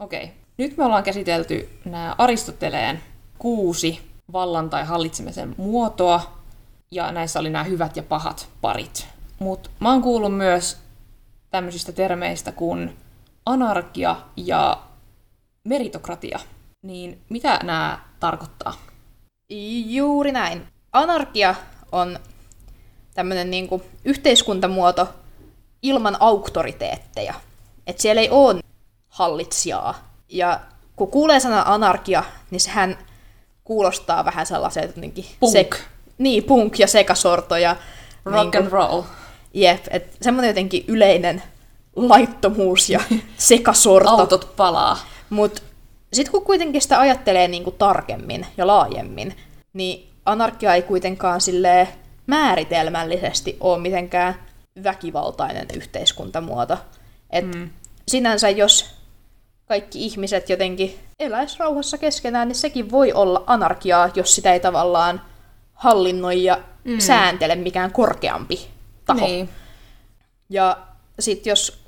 Okei. 0.00 0.32
Nyt 0.58 0.76
me 0.76 0.84
ollaan 0.84 1.02
käsitelty 1.02 1.78
nämä 1.84 2.14
Aristoteleen 2.18 3.02
kuusi 3.38 4.10
vallan 4.32 4.70
tai 4.70 4.84
hallitsemisen 4.84 5.54
muotoa, 5.56 6.38
ja 6.90 7.12
näissä 7.12 7.40
oli 7.40 7.50
nämä 7.50 7.64
hyvät 7.64 7.96
ja 7.96 8.02
pahat 8.02 8.48
parit. 8.60 9.06
Mutta 9.38 9.70
mä 9.80 9.92
oon 9.92 10.02
kuullut 10.02 10.36
myös 10.36 10.78
tämmöisistä 11.50 11.92
termeistä 11.92 12.52
kuin 12.52 12.96
anarkia 13.46 14.16
ja 14.36 14.82
meritokratia. 15.64 16.38
Niin 16.82 17.20
mitä 17.28 17.60
nämä 17.62 17.98
tarkoittaa? 18.20 18.74
Juuri 19.86 20.32
näin. 20.32 20.66
Anarkia 20.92 21.54
on 21.92 22.18
tämmöinen 23.14 23.50
niinku 23.50 23.82
yhteiskuntamuoto 24.04 25.08
ilman 25.82 26.16
auktoriteetteja. 26.20 27.34
Et 27.86 28.00
siellä 28.00 28.20
ei 28.22 28.30
ole 28.30 28.60
hallitsijaa. 29.08 30.08
Ja 30.28 30.60
kun 30.96 31.10
kuulee 31.10 31.40
sana 31.40 31.62
anarkia, 31.66 32.24
niin 32.50 32.60
sehän 32.60 32.98
kuulostaa 33.64 34.24
vähän 34.24 34.46
sellaiselta 34.46 34.88
jotenkin... 34.88 35.26
Punk. 35.40 35.76
niin, 36.18 36.44
punk 36.44 36.78
ja 36.78 36.86
sekasorto 36.86 37.56
ja... 37.56 37.76
Rock 38.24 38.36
niinku- 38.36 38.58
and 38.58 38.68
roll. 38.70 39.02
Jep, 39.54 39.84
että 39.90 40.16
semmoinen 40.20 40.48
jotenkin 40.48 40.84
yleinen 40.88 41.42
laittomuus 41.96 42.90
ja 42.90 43.00
sekasorto. 43.36 44.10
Autot 44.10 44.56
palaa. 44.56 44.98
Mutta 45.30 45.62
sitten 46.14 46.32
kun 46.32 46.44
kuitenkin 46.44 46.82
sitä 46.82 47.00
ajattelee 47.00 47.48
niinku 47.48 47.70
tarkemmin 47.70 48.46
ja 48.56 48.66
laajemmin, 48.66 49.36
niin 49.72 50.10
anarkia 50.26 50.74
ei 50.74 50.82
kuitenkaan 50.82 51.40
silleen 51.40 51.88
määritelmällisesti 52.26 53.56
ole 53.60 53.78
mitenkään 53.82 54.34
väkivaltainen 54.84 55.66
yhteiskuntamuoto. 55.74 56.78
Et 57.30 57.54
mm. 57.54 57.70
Sinänsä 58.08 58.50
jos 58.50 58.94
kaikki 59.66 60.04
ihmiset 60.04 60.50
jotenkin 60.50 60.98
eläis 61.18 61.58
rauhassa 61.58 61.98
keskenään, 61.98 62.48
niin 62.48 62.56
sekin 62.56 62.90
voi 62.90 63.12
olla 63.12 63.44
anarkiaa, 63.46 64.10
jos 64.14 64.34
sitä 64.34 64.52
ei 64.52 64.60
tavallaan 64.60 65.20
hallinnoi 65.74 66.44
ja 66.44 66.58
mm. 66.84 66.98
sääntele 66.98 67.54
mikään 67.54 67.92
korkeampi 67.92 68.68
taho. 69.06 69.26
Niin. 69.26 69.48
Ja 70.48 70.78
sitten 71.20 71.50
jos 71.50 71.84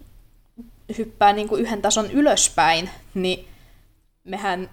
hyppää 0.99 1.33
niinku 1.33 1.57
yhden 1.57 1.83
tason 1.83 2.11
ylöspäin, 2.11 2.91
niin 3.15 3.49
mehän 4.27 4.71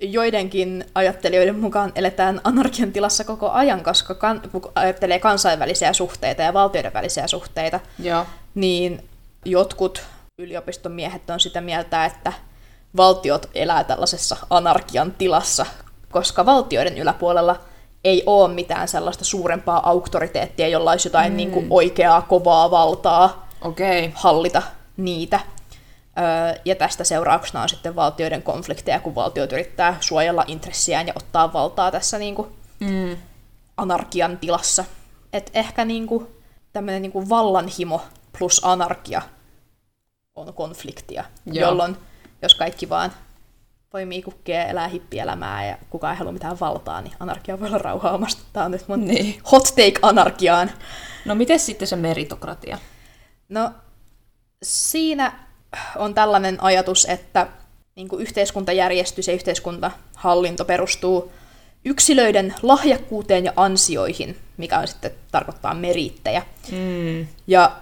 joidenkin 0.00 0.84
ajattelijoiden 0.94 1.58
mukaan 1.58 1.92
eletään 1.94 2.40
anarkian 2.44 2.92
tilassa 2.92 3.24
koko 3.24 3.50
ajan, 3.50 3.82
koska 3.82 4.14
kan, 4.14 4.42
kun 4.52 4.72
ajattelee 4.74 5.18
kansainvälisiä 5.18 5.92
suhteita 5.92 6.42
ja 6.42 6.54
valtioiden 6.54 6.92
välisiä 6.92 7.26
suhteita, 7.26 7.80
Joo. 7.98 8.26
niin 8.54 9.04
jotkut 9.44 10.02
yliopistomiehet 10.38 11.30
on 11.30 11.40
sitä 11.40 11.60
mieltä, 11.60 12.04
että 12.04 12.32
valtiot 12.96 13.50
elää 13.54 13.84
tällaisessa 13.84 14.36
anarkian 14.50 15.12
tilassa, 15.12 15.66
koska 16.10 16.46
valtioiden 16.46 16.98
yläpuolella 16.98 17.60
ei 18.04 18.22
ole 18.26 18.54
mitään 18.54 18.88
sellaista 18.88 19.24
suurempaa 19.24 19.88
auktoriteettia, 19.88 20.68
jolla 20.68 20.90
olisi 20.90 21.08
jotain 21.08 21.32
mm. 21.32 21.36
niin 21.36 21.50
kuin 21.50 21.66
oikeaa, 21.70 22.22
kovaa 22.22 22.70
valtaa. 22.70 23.48
Okay. 23.62 24.10
hallita 24.14 24.62
niitä. 24.96 25.40
Ja 26.64 26.74
tästä 26.74 27.04
seurauksena 27.04 27.62
on 27.62 27.68
sitten 27.68 27.96
valtioiden 27.96 28.42
konflikteja, 28.42 29.00
kun 29.00 29.14
valtiot 29.14 29.52
yrittää 29.52 29.96
suojella 30.00 30.44
intressiään 30.46 31.06
ja 31.06 31.12
ottaa 31.16 31.52
valtaa 31.52 31.90
tässä 31.90 32.18
niin 32.18 32.34
kuin 32.34 32.48
Mm. 32.80 33.16
anarkian 33.76 34.38
tilassa. 34.38 34.84
Et 35.32 35.50
ehkä 35.54 35.84
niin 35.84 36.06
kuin 36.06 36.26
tämmöinen 36.72 37.02
niin 37.02 37.12
kuin 37.12 37.28
vallanhimo 37.28 38.02
plus 38.38 38.60
anarkia 38.64 39.22
on 40.36 40.54
konfliktia, 40.54 41.24
Joo. 41.46 41.68
jolloin 41.68 41.96
jos 42.42 42.54
kaikki 42.54 42.88
vaan 42.88 43.12
poimii 43.90 44.22
kukkia 44.22 44.64
elää 44.66 44.88
hippielämää 44.88 45.66
ja 45.66 45.78
kukaan 45.90 46.12
ei 46.12 46.18
halua 46.18 46.32
mitään 46.32 46.60
valtaa, 46.60 47.00
niin 47.00 47.14
anarkia 47.20 47.60
voi 47.60 47.68
olla 47.68 47.78
rauhaamasta. 47.78 48.42
Tämä 48.52 48.66
on 48.66 48.70
nyt 48.72 48.88
mun 48.88 49.04
Niin. 49.04 49.40
hot 49.52 49.64
take 49.64 49.94
anarkiaan. 50.02 50.70
No 51.24 51.34
miten 51.34 51.58
sitten 51.58 51.88
se 51.88 51.96
meritokratia? 51.96 52.78
No, 53.48 53.70
siinä 54.62 55.32
on 55.96 56.14
tällainen 56.14 56.62
ajatus, 56.62 57.04
että 57.04 57.46
niin 57.96 58.08
kuin 58.08 58.22
yhteiskuntajärjestys 58.22 59.28
ja 59.28 59.34
yhteiskuntahallinto 59.34 60.64
perustuu 60.64 61.32
yksilöiden 61.84 62.54
lahjakkuuteen 62.62 63.44
ja 63.44 63.52
ansioihin, 63.56 64.36
mikä 64.56 64.78
on 64.78 64.88
sitten 64.88 65.10
tarkoittaa 65.32 65.74
meriittejä. 65.74 66.42
Mm. 66.72 67.26
Ja 67.46 67.76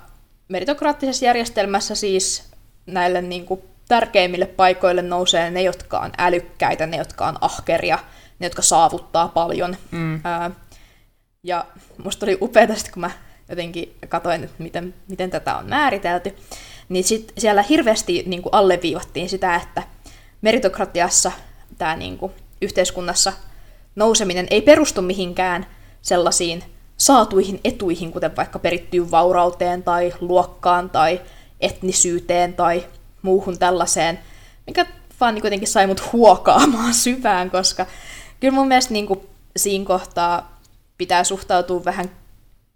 meritokraattisessa 0.48 1.24
järjestelmässä 1.24 1.94
siis 1.94 2.48
näille 2.86 3.22
niin 3.22 3.46
kuin 3.46 3.62
tärkeimmille 3.88 4.46
paikoille 4.46 5.02
nousee 5.02 5.50
ne, 5.50 5.62
jotka 5.62 5.98
on 5.98 6.12
älykkäitä, 6.18 6.86
ne, 6.86 6.96
jotka 6.96 7.26
on 7.26 7.38
ahkeria, 7.40 7.98
ne, 8.38 8.46
jotka 8.46 8.62
saavuttaa 8.62 9.28
paljon. 9.28 9.76
Mm. 9.90 10.20
Ää, 10.24 10.50
ja 11.42 11.64
musta 12.04 12.26
oli 12.26 12.38
upeaa 12.40 12.74
sitten, 12.74 12.92
kun 12.92 13.00
mä 13.00 13.10
jotenkin 13.48 13.96
katsoin, 14.08 14.44
että 14.44 14.62
miten, 14.62 14.94
miten 15.08 15.30
tätä 15.30 15.56
on 15.56 15.68
määritelty, 15.68 16.36
niin 16.88 17.04
sit 17.04 17.32
siellä 17.38 17.62
hirveästi 17.62 18.22
niin 18.26 18.42
kuin 18.42 18.54
alleviivattiin 18.54 19.28
sitä, 19.28 19.56
että 19.56 19.82
meritokratiassa 20.42 21.32
tämä 21.78 21.96
niin 21.96 22.18
kuin 22.18 22.32
yhteiskunnassa 22.62 23.32
nouseminen 23.96 24.46
ei 24.50 24.62
perustu 24.62 25.02
mihinkään 25.02 25.66
sellaisiin 26.02 26.64
saatuihin 26.96 27.60
etuihin, 27.64 28.12
kuten 28.12 28.36
vaikka 28.36 28.58
perittyyn 28.58 29.10
vaurauteen 29.10 29.82
tai 29.82 30.14
luokkaan 30.20 30.90
tai 30.90 31.20
etnisyyteen 31.60 32.54
tai 32.54 32.86
muuhun 33.22 33.58
tällaiseen, 33.58 34.18
mikä 34.66 34.86
vaan 35.20 35.34
niin 35.34 35.42
kuitenkin 35.42 35.68
sai 35.68 35.86
mut 35.86 36.12
huokaamaan 36.12 36.94
syvään, 37.04 37.50
koska 37.50 37.86
kyllä 38.40 38.54
mun 38.54 38.68
mielestä 38.68 38.92
niin 38.92 39.06
kuin 39.06 39.20
siinä 39.56 39.84
kohtaa 39.84 40.60
pitää 40.98 41.24
suhtautua 41.24 41.84
vähän 41.84 42.10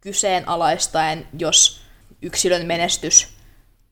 kyseenalaistaen, 0.01 1.27
jos 1.39 1.81
yksilön 2.23 2.67
menestys 2.67 3.29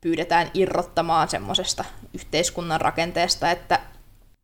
pyydetään 0.01 0.51
irrottamaan 0.55 1.29
semmoisesta 1.29 1.85
yhteiskunnan 2.15 2.81
rakenteesta, 2.81 3.51
että 3.51 3.81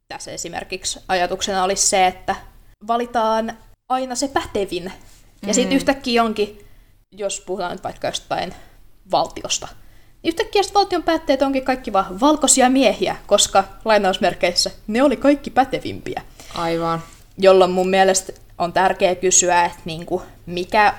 tässä 0.08 0.30
esimerkiksi 0.30 1.00
ajatuksena 1.08 1.64
olisi 1.64 1.86
se, 1.86 2.06
että 2.06 2.36
valitaan 2.86 3.58
aina 3.88 4.14
se 4.14 4.28
pätevin. 4.28 4.84
Ja 5.42 5.48
mm. 5.48 5.54
sitten 5.54 5.76
yhtäkkiä 5.76 6.24
onkin, 6.24 6.66
jos 7.12 7.40
puhutaan 7.40 7.72
nyt 7.72 7.84
vaikka 7.84 8.08
jostain 8.08 8.54
valtiosta, 9.10 9.68
niin 10.22 10.28
yhtäkkiä 10.28 10.62
valtion 10.74 11.02
päätteet 11.02 11.42
onkin 11.42 11.64
kaikki 11.64 11.92
vaan 11.92 12.20
valkoisia 12.20 12.70
miehiä, 12.70 13.16
koska 13.26 13.64
lainausmerkeissä 13.84 14.70
ne 14.86 15.02
oli 15.02 15.16
kaikki 15.16 15.50
pätevimpiä. 15.50 16.22
Aivan. 16.54 17.02
Jolloin 17.38 17.70
mun 17.70 17.88
mielestä 17.88 18.32
on 18.58 18.72
tärkeää 18.72 19.14
kysyä, 19.14 19.64
että 19.64 19.80
niinku, 19.84 20.22
mikä, 20.46 20.94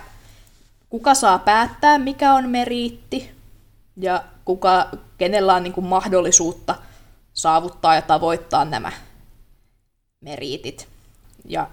kuka 0.90 1.14
saa 1.14 1.40
päättää, 1.40 1.98
mikä 1.98 2.34
on 2.34 2.50
meriitti, 2.50 3.37
ja 3.98 4.24
kuka, 4.46 4.90
kenellä 5.18 5.54
on 5.54 5.64
niinku 5.64 5.82
mahdollisuutta 5.82 6.76
saavuttaa 7.34 7.96
ja 7.96 8.02
tavoittaa 8.02 8.66
nämä 8.66 8.92
meriitit. 10.22 10.88
Ja 11.46 11.68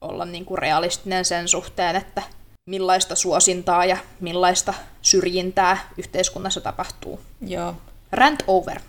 olla 0.00 0.24
niinku 0.24 0.56
realistinen 0.56 1.24
sen 1.24 1.48
suhteen, 1.48 1.96
että 1.96 2.22
millaista 2.66 3.14
suosintaa 3.14 3.84
ja 3.84 3.96
millaista 4.20 4.74
syrjintää 5.02 5.88
yhteiskunnassa 5.96 6.60
tapahtuu. 6.60 7.20
Joo. 7.46 7.74
Rant 8.12 8.44
over. 8.46 8.80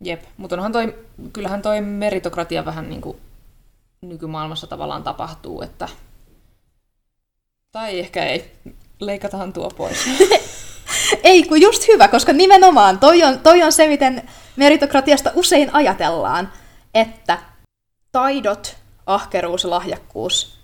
Jep, 0.00 0.22
mutta 0.36 0.56
onhan 0.56 0.72
toi, 0.72 0.94
kyllähän 1.32 1.62
toi 1.62 1.80
meritokratia 1.80 2.64
vähän 2.64 2.88
niin 2.88 3.00
kuin 3.00 3.20
nykymaailmassa 4.00 4.66
tavallaan 4.66 5.02
tapahtuu, 5.02 5.62
että... 5.62 5.88
Tai 7.72 7.98
ehkä 7.98 8.24
ei. 8.24 8.52
Leikataan 9.00 9.52
tuo 9.52 9.70
pois. 9.70 9.98
ei, 11.22 11.42
kun 11.42 11.60
just 11.60 11.88
hyvä, 11.88 12.08
koska 12.08 12.32
nimenomaan 12.32 12.98
toi 12.98 13.22
on, 13.22 13.38
toi 13.40 13.62
on 13.62 13.72
se, 13.72 13.88
miten 13.88 14.28
meritokratiasta 14.56 15.30
usein 15.34 15.74
ajatellaan, 15.74 16.52
että 16.94 17.38
taidot, 18.12 18.76
ahkeruus 19.06 19.64
ja 19.64 19.70
lahjakkuus 19.70 20.58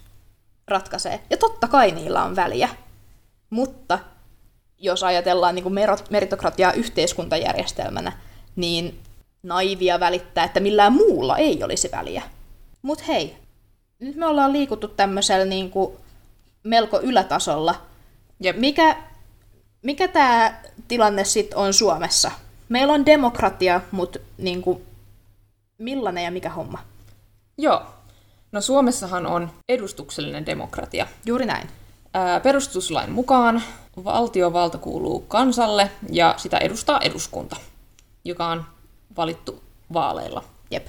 ratkaisee. 0.69 1.21
Ja 1.31 1.37
totta 1.37 1.69
kai 1.69 1.91
niillä 1.91 2.25
on 2.25 2.37
väliä. 2.37 2.69
Mutta 3.51 3.99
jos 4.79 5.03
ajatellaan 5.03 5.55
niin 5.55 5.63
kuin 5.63 5.75
meritokratiaa 6.11 6.73
yhteiskuntajärjestelmänä, 6.73 8.13
niin 8.57 9.01
naivia 9.43 10.01
välittää, 10.01 10.45
että 10.45 10.61
millään 10.61 10.93
muulla 10.93 11.37
ei 11.39 11.63
olisi 11.65 11.91
väliä. 11.93 12.23
Mut 12.83 13.09
hei, 13.09 13.37
nyt 13.99 14.17
me 14.17 14.27
ollaan 14.27 14.53
liikuttu 14.53 14.89
tämmöisellä 14.89 15.45
niin 15.45 15.71
kuin 15.71 15.97
melko 16.63 17.01
ylätasolla. 17.01 17.75
Ja 18.41 18.53
mikä, 18.53 18.97
mikä 19.85 20.09
tämä 20.09 20.55
tilanne 20.89 21.25
sitten 21.25 21.59
on 21.59 21.75
Suomessa? 21.75 22.31
Meillä 22.69 22.93
on 22.93 23.07
demokratia, 23.07 23.81
mutta 23.91 24.19
niin 24.39 24.63
kuin, 24.63 24.87
millainen 25.79 26.25
ja 26.25 26.31
mikä 26.31 26.51
homma? 26.51 26.79
Joo. 27.59 27.83
No 28.53 28.61
Suomessahan 28.61 29.27
on 29.27 29.51
edustuksellinen 29.69 30.47
demokratia. 30.47 31.07
Juuri 31.27 31.47
näin. 31.47 31.69
Ää, 32.15 32.41
perustuslain 32.41 33.13
mukaan 33.13 33.63
valtiovalta 34.05 34.79
kuuluu 34.79 35.21
kansalle 35.21 35.91
ja 36.11 36.35
sitä 36.37 36.59
edustaa 36.59 37.01
eduskunta, 37.01 37.57
joka 38.25 38.47
on 38.47 38.65
valittu 39.17 39.63
vaaleilla. 39.93 40.45
Jep. 40.71 40.87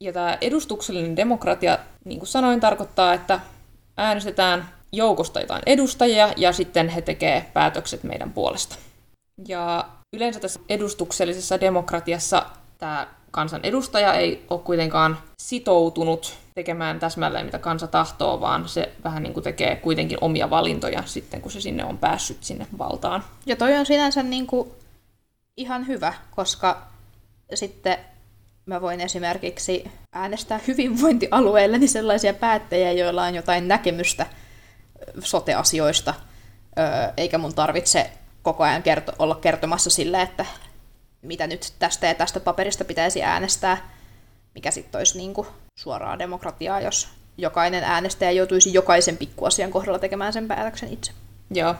Ja 0.00 0.12
tämä 0.12 0.38
edustuksellinen 0.40 1.16
demokratia, 1.16 1.78
niin 2.04 2.18
kuin 2.18 2.28
sanoin, 2.28 2.60
tarkoittaa, 2.60 3.14
että 3.14 3.40
äänestetään 3.96 4.68
joukosta 4.92 5.40
jotain 5.40 5.62
edustajia 5.66 6.32
ja 6.36 6.52
sitten 6.52 6.88
he 6.88 7.02
tekee 7.02 7.50
päätökset 7.52 8.02
meidän 8.02 8.32
puolesta. 8.32 8.76
Ja 9.48 9.88
yleensä 10.12 10.40
tässä 10.40 10.60
edustuksellisessa 10.68 11.60
demokratiassa 11.60 12.46
tämä 12.78 13.06
kansan 13.30 13.60
edustaja 13.62 14.14
ei 14.14 14.46
ole 14.50 14.60
kuitenkaan 14.60 15.18
sitoutunut 15.42 16.34
tekemään 16.54 17.00
täsmälleen, 17.00 17.46
mitä 17.46 17.58
kansa 17.58 17.86
tahtoo, 17.86 18.40
vaan 18.40 18.68
se 18.68 18.92
vähän 19.04 19.22
niin 19.22 19.34
kuin 19.34 19.44
tekee 19.44 19.76
kuitenkin 19.76 20.18
omia 20.20 20.50
valintoja 20.50 21.02
sitten, 21.06 21.40
kun 21.40 21.50
se 21.50 21.60
sinne 21.60 21.84
on 21.84 21.98
päässyt 21.98 22.38
sinne 22.40 22.66
valtaan. 22.78 23.24
Ja 23.46 23.56
toi 23.56 23.76
on 23.76 23.86
sinänsä 23.86 24.22
niin 24.22 24.46
kuin 24.46 24.70
ihan 25.56 25.86
hyvä, 25.86 26.14
koska 26.36 26.82
sitten 27.54 27.98
mä 28.66 28.80
voin 28.80 29.00
esimerkiksi 29.00 29.84
äänestää 30.12 30.60
hyvinvointialueille 30.66 31.78
niin 31.78 31.88
sellaisia 31.88 32.34
päättäjiä, 32.34 32.92
joilla 32.92 33.24
on 33.24 33.34
jotain 33.34 33.68
näkemystä 33.68 34.26
soteasioista, 35.20 36.14
eikä 37.16 37.38
mun 37.38 37.54
tarvitse 37.54 38.10
koko 38.42 38.64
ajan 38.64 38.82
kerto- 38.82 39.12
olla 39.18 39.34
kertomassa 39.34 39.90
sille, 39.90 40.22
että 40.22 40.46
mitä 41.22 41.46
nyt 41.46 41.72
tästä 41.78 42.06
ja 42.06 42.14
tästä 42.14 42.40
paperista 42.40 42.84
pitäisi 42.84 43.22
äänestää, 43.22 43.90
mikä 44.54 44.70
sitten 44.70 44.98
olisi 44.98 45.18
niin 45.18 45.34
kuin 45.34 45.46
suoraa 45.76 46.18
demokratiaa, 46.18 46.80
jos 46.80 47.08
jokainen 47.38 47.84
äänestäjä 47.84 48.30
joutuisi 48.30 48.72
jokaisen 48.72 49.16
pikkuasian 49.16 49.70
kohdalla 49.70 49.98
tekemään 49.98 50.32
sen 50.32 50.48
päätöksen 50.48 50.92
itse. 50.92 51.12
Joo. 51.50 51.74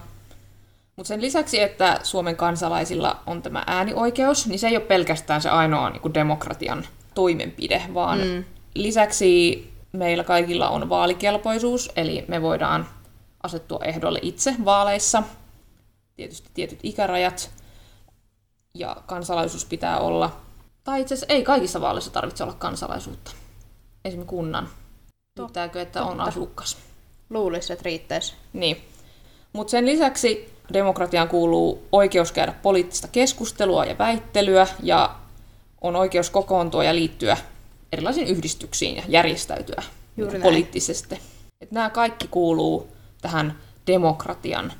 Mutta 0.97 1.09
sen 1.09 1.21
lisäksi, 1.21 1.61
että 1.61 2.01
Suomen 2.03 2.37
kansalaisilla 2.37 3.23
on 3.27 3.43
tämä 3.43 3.65
äänioikeus, 3.67 4.47
niin 4.47 4.59
se 4.59 4.69
ei 4.69 4.77
ole 4.77 4.85
pelkästään 4.85 5.43
se 5.43 5.49
ainoa 5.49 5.91
niin 5.91 6.01
kuin 6.01 6.15
demokratian 6.15 6.87
toimenpide, 7.15 7.83
vaan 7.95 8.19
mm. 8.19 8.45
lisäksi 8.75 9.71
meillä 9.93 10.25
kaikilla 10.25 10.69
on 10.69 10.89
vaalikelpoisuus, 10.89 11.93
eli 11.97 12.25
me 12.29 12.43
voidaan 12.43 12.87
asettua 13.43 13.81
ehdolle 13.85 14.19
itse 14.23 14.55
vaaleissa. 14.65 15.23
Tietysti 16.17 16.51
tietyt 16.55 16.79
ikärajat 16.83 17.51
ja 18.75 18.97
kansalaisuus 19.07 19.65
pitää 19.65 19.99
olla. 19.99 20.37
Tai 20.85 21.01
itse 21.01 21.15
asiassa 21.15 21.35
ei 21.35 21.43
kaikissa 21.43 21.81
vaaleissa 21.81 22.11
tarvitse 22.11 22.45
olla 22.45 22.55
kansalaisuutta. 22.55 23.31
Esimerkiksi 24.05 24.31
kunnan. 24.31 24.69
Riittääkö, 25.39 25.83
että 25.83 26.05
on 26.05 26.21
asukas? 26.21 26.77
Luulisi, 27.31 27.73
että 27.73 27.83
riittäisi. 27.85 28.35
Niin. 28.53 28.85
Mutta 29.53 29.71
sen 29.71 29.87
lisäksi 29.87 30.55
demokratiaan 30.73 31.29
kuuluu 31.29 31.87
oikeus 31.93 32.33
käydä 32.33 32.53
poliittista 32.53 33.09
keskustelua 33.09 33.85
ja 33.85 33.99
väittelyä 33.99 34.67
ja 34.83 35.15
on 35.81 35.97
oikeus 35.97 36.31
kokoontua 36.31 36.85
ja 36.85 36.95
liittyä 36.95 37.37
erilaisiin 37.93 38.29
yhdistyksiin 38.29 38.97
ja 38.97 39.03
järjestäytyä 39.09 39.83
Juuri 40.17 40.41
poliittisesti. 40.41 41.21
Et 41.61 41.71
nämä 41.71 41.91
kaikki 41.91 42.29
kuuluu 42.29 42.89
tähän 43.21 43.59
demokratian 43.87 44.73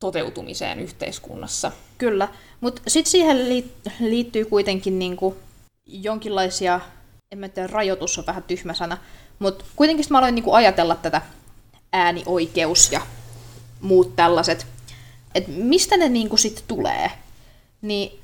toteutumiseen 0.00 0.80
yhteiskunnassa. 0.80 1.72
Kyllä, 1.98 2.28
mutta 2.60 2.82
sitten 2.86 3.10
siihen 3.10 3.48
liittyy 4.00 4.44
kuitenkin 4.44 4.98
niinku 4.98 5.36
jonkinlaisia, 5.86 6.80
en 7.32 7.38
mä 7.38 7.48
tiedä, 7.48 7.66
rajoitus 7.66 8.18
on 8.18 8.26
vähän 8.26 8.42
tyhmä 8.42 8.74
sana, 8.74 8.98
mutta 9.38 9.64
kuitenkin 9.76 10.06
mä 10.10 10.18
aloin 10.18 10.34
niinku 10.34 10.52
ajatella 10.52 10.96
tätä 10.96 11.22
äänioikeus 11.92 12.92
ja 12.92 13.00
muut 13.80 14.16
tällaiset, 14.16 14.66
että 15.34 15.50
mistä 15.50 15.96
ne 15.96 16.08
niinku 16.08 16.36
sitten 16.36 16.64
tulee. 16.68 17.10
Niin 17.82 18.20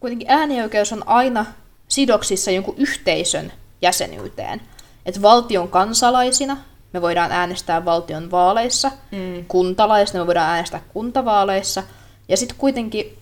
kuitenkin 0.00 0.30
äänioikeus 0.30 0.92
on 0.92 1.08
aina 1.08 1.46
sidoksissa 1.88 2.50
jonkun 2.50 2.74
yhteisön 2.78 3.52
jäsenyyteen. 3.82 4.62
Että 5.06 5.22
valtion 5.22 5.68
kansalaisina 5.68 6.56
me 6.92 7.02
voidaan 7.02 7.32
äänestää 7.32 7.84
valtion 7.84 8.30
vaaleissa, 8.30 8.90
mm. 9.10 9.44
kuntalaisina 9.48 10.20
me 10.20 10.26
voidaan 10.26 10.50
äänestää 10.50 10.80
kuntavaaleissa, 10.88 11.82
ja 12.28 12.36
sitten 12.36 12.58
kuitenkin 12.58 13.18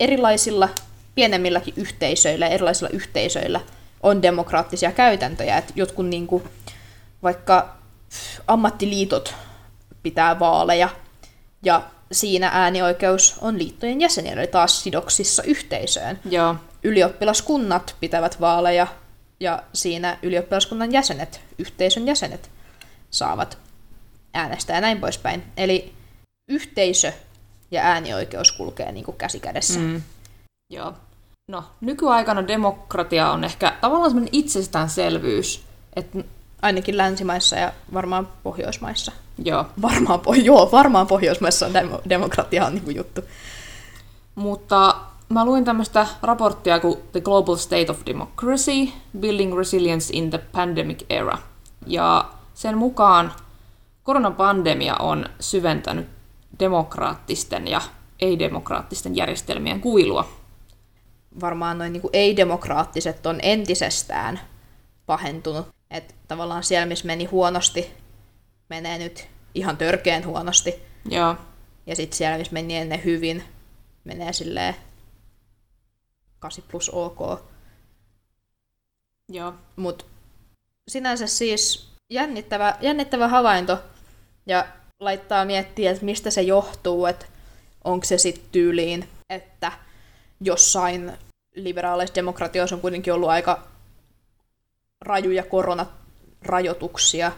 erilaisilla 0.00 0.68
pienemmilläkin 1.14 1.74
yhteisöillä 1.76 2.46
ja 2.46 2.52
erilaisilla 2.52 2.90
yhteisöillä 2.92 3.60
on 4.02 4.22
demokraattisia 4.22 4.92
käytäntöjä, 4.92 5.58
että 5.58 5.72
jotkut 5.76 6.06
niinku, 6.06 6.42
vaikka 7.22 7.76
ammattiliitot 8.46 9.34
pitää 10.02 10.38
vaaleja, 10.38 10.88
ja 11.62 11.82
siinä 12.12 12.50
äänioikeus 12.52 13.36
on 13.40 13.58
liittojen 13.58 14.00
jäseniä, 14.00 14.32
eli 14.32 14.46
taas 14.46 14.82
sidoksissa 14.82 15.42
yhteisöön. 15.42 16.20
Joo. 16.30 16.54
Ylioppilaskunnat 16.82 17.96
pitävät 18.00 18.40
vaaleja, 18.40 18.86
ja 19.40 19.62
siinä 19.72 20.18
ylioppilaskunnan 20.22 20.92
jäsenet, 20.92 21.40
yhteisön 21.58 22.06
jäsenet, 22.06 22.50
saavat 23.10 23.58
äänestää 24.34 24.76
ja 24.76 24.80
näin 24.80 25.00
poispäin. 25.00 25.42
Eli 25.56 25.92
yhteisö 26.48 27.12
ja 27.70 27.82
äänioikeus 27.82 28.52
kulkee 28.52 28.92
niin 28.92 29.04
kuin 29.04 29.16
käsi 29.16 29.40
kädessä. 29.40 29.80
Mm. 29.80 30.02
Joo. 30.72 30.94
No, 31.48 31.64
nykyaikana 31.80 32.48
demokratia 32.48 33.30
on 33.30 33.44
ehkä 33.44 33.76
tavallaan 33.80 34.10
sellainen 34.10 34.34
itsestäänselvyys, 34.34 35.64
että 35.96 36.18
Ainakin 36.62 36.96
länsimaissa 36.96 37.56
ja 37.56 37.72
varmaan 37.94 38.28
Pohjoismaissa. 38.42 39.12
Joo. 39.44 39.66
Varmaan, 39.82 40.20
po- 40.20 40.42
joo, 40.44 40.68
varmaan 40.72 41.06
Pohjoismaissa 41.06 41.66
on 41.66 41.72
demo- 41.72 42.00
demokratia 42.08 42.66
on 42.66 42.74
niin 42.74 42.96
juttu. 42.96 43.20
Mutta 44.34 44.96
mä 45.28 45.44
luin 45.44 45.64
tämmöistä 45.64 46.06
raporttia 46.22 46.80
kuin 46.80 46.98
The 47.12 47.20
Global 47.20 47.56
State 47.56 47.90
of 47.90 47.98
Democracy, 48.06 48.88
Building 49.20 49.58
Resilience 49.58 50.14
in 50.16 50.30
the 50.30 50.38
Pandemic 50.38 51.04
Era. 51.10 51.38
Ja 51.86 52.30
sen 52.60 52.78
mukaan 52.78 53.32
koronapandemia 54.02 54.96
on 54.96 55.26
syventänyt 55.40 56.08
demokraattisten 56.58 57.68
ja 57.68 57.80
ei-demokraattisten 58.18 59.16
järjestelmien 59.16 59.80
kuilua. 59.80 60.28
Varmaan 61.40 61.78
noin 61.78 61.92
niin 61.92 62.02
ei-demokraattiset 62.12 63.26
on 63.26 63.38
entisestään 63.42 64.40
pahentunut. 65.06 65.68
Että 65.90 66.14
tavallaan 66.28 66.64
siellä, 66.64 66.86
missä 66.86 67.06
meni 67.06 67.24
huonosti, 67.24 67.90
menee 68.68 68.98
nyt 68.98 69.28
ihan 69.54 69.76
törkeän 69.76 70.26
huonosti. 70.26 70.74
Joo. 71.10 71.36
Ja 71.86 71.96
sitten 71.96 72.16
siellä, 72.16 72.38
missä 72.38 72.52
meni 72.52 72.76
ennen 72.76 73.04
hyvin, 73.04 73.44
menee 74.04 74.32
silleen 74.32 74.74
8 76.38 76.64
plus 76.70 76.90
ok. 76.90 77.18
Joo. 79.28 79.54
Mutta 79.76 80.04
sinänsä 80.88 81.26
siis 81.26 81.89
jännittävä, 82.10 82.76
jännittävä 82.80 83.28
havainto 83.28 83.78
ja 84.46 84.66
laittaa 85.00 85.44
miettiä, 85.44 85.90
että 85.90 86.04
mistä 86.04 86.30
se 86.30 86.42
johtuu, 86.42 87.06
että 87.06 87.26
onko 87.84 88.04
se 88.06 88.18
sitten 88.18 88.44
tyyliin, 88.52 89.08
että 89.30 89.72
jossain 90.40 91.12
liberaaleissa 91.54 92.14
demokratioissa 92.14 92.76
on 92.76 92.82
kuitenkin 92.82 93.12
ollut 93.12 93.28
aika 93.28 93.62
rajuja 95.00 95.42
koronarajoituksia, 95.42 97.32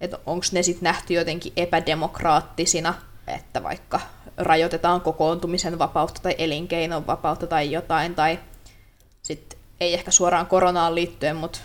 että 0.00 0.18
onko 0.26 0.46
ne 0.52 0.62
sitten 0.62 0.84
nähty 0.84 1.14
jotenkin 1.14 1.52
epädemokraattisina, 1.56 2.94
että 3.26 3.62
vaikka 3.62 4.00
rajoitetaan 4.36 5.00
kokoontumisen 5.00 5.78
vapautta 5.78 6.20
tai 6.22 6.34
elinkeinon 6.38 7.06
vapautta 7.06 7.46
tai 7.46 7.72
jotain, 7.72 8.14
tai 8.14 8.38
sitten 9.22 9.58
ei 9.80 9.94
ehkä 9.94 10.10
suoraan 10.10 10.46
koronaan 10.46 10.94
liittyen, 10.94 11.36
mutta 11.36 11.58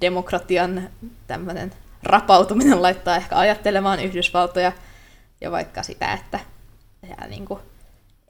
demokratian 0.00 0.90
tämmöinen 1.26 1.72
rapautuminen 2.06 2.82
laittaa 2.82 3.16
ehkä 3.16 3.38
ajattelemaan 3.38 4.00
Yhdysvaltoja 4.00 4.72
ja 5.40 5.50
vaikka 5.50 5.82
sitä, 5.82 6.12
että 6.12 6.40
ja 7.08 7.26
niin 7.28 7.44
kuin 7.44 7.60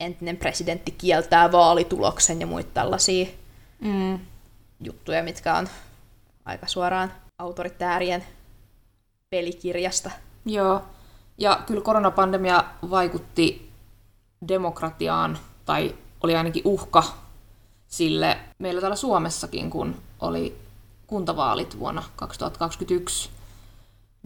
entinen 0.01 0.37
presidentti 0.37 0.91
kieltää 0.91 1.53
vaalituloksen 1.53 2.41
ja 2.41 2.47
muita 2.47 2.71
tällaisia 2.75 3.27
Mm. 3.81 4.19
juttuja, 4.81 5.23
mitkä 5.23 5.55
on 5.55 5.69
aika 6.45 6.67
suoraan 6.67 7.13
autoritäärien 7.39 8.25
pelikirjasta. 9.31 10.11
Joo. 10.47 10.83
Ja 11.39 11.61
kyllä 11.67 11.81
koronapandemia 11.81 12.65
vaikutti 12.91 13.71
demokratiaan, 14.49 15.39
tai 15.65 15.95
oli 16.23 16.37
ainakin 16.37 16.63
uhka 16.65 17.05
sille 17.89 18.39
meillä 18.59 18.81
täällä 18.81 18.97
Suomessakin, 18.97 19.71
kun 19.71 19.97
oli 20.21 20.59
kuntavaalit 21.07 21.79
vuonna 21.79 22.03
2021, 22.17 23.31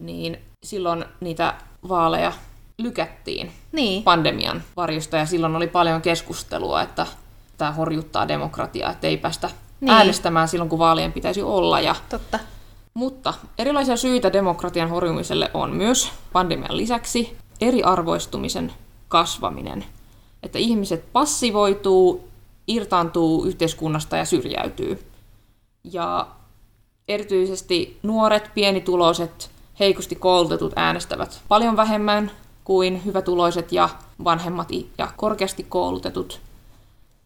niin 0.01 0.37
silloin 0.63 1.05
niitä 1.19 1.53
vaaleja 1.89 2.33
lykättiin 2.77 3.51
Niin, 3.71 4.03
pandemian 4.03 4.63
varjosta, 4.77 5.17
ja 5.17 5.25
silloin 5.25 5.55
oli 5.55 5.67
paljon 5.67 6.01
keskustelua, 6.01 6.81
että 6.81 7.07
tämä 7.57 7.71
horjuttaa 7.71 8.27
demokratiaa, 8.27 8.91
että 8.91 9.07
ei 9.07 9.17
päästä 9.17 9.49
Niin. 9.81 9.91
äänestämään 9.91 10.47
silloin, 10.47 10.69
kun 10.69 10.79
vaalien 10.79 11.11
pitäisi 11.13 11.41
olla, 11.41 11.79
ja 11.79 11.95
totta. 12.09 12.39
mutta 12.93 13.33
erilaisia 13.57 13.97
syitä 13.97 14.33
demokratian 14.33 14.89
horjumiselle 14.89 15.51
on 15.53 15.75
myös 15.75 16.11
pandemian 16.33 16.77
lisäksi 16.77 17.37
eriarvoistumisen 17.61 18.73
kasvaminen. 19.07 19.85
Että 20.43 20.59
ihmiset 20.59 21.11
passivoituu, 21.13 22.27
irtaantuu 22.67 23.45
yhteiskunnasta 23.45 24.17
ja 24.17 24.25
syrjäytyy. 24.25 25.05
Ja 25.83 26.27
erityisesti 27.07 27.99
nuoret, 28.03 28.51
pienituloiset, 28.53 29.51
heikosti 29.79 30.15
koulutetut 30.15 30.73
äänestävät 30.75 31.41
paljon 31.47 31.77
vähemmän 31.77 32.31
kuin 32.63 33.05
hyvätuloiset 33.05 33.71
ja 33.71 33.89
vanhemmat 34.23 34.67
ja 34.97 35.11
korkeasti 35.17 35.63
koulutetut. 35.63 36.41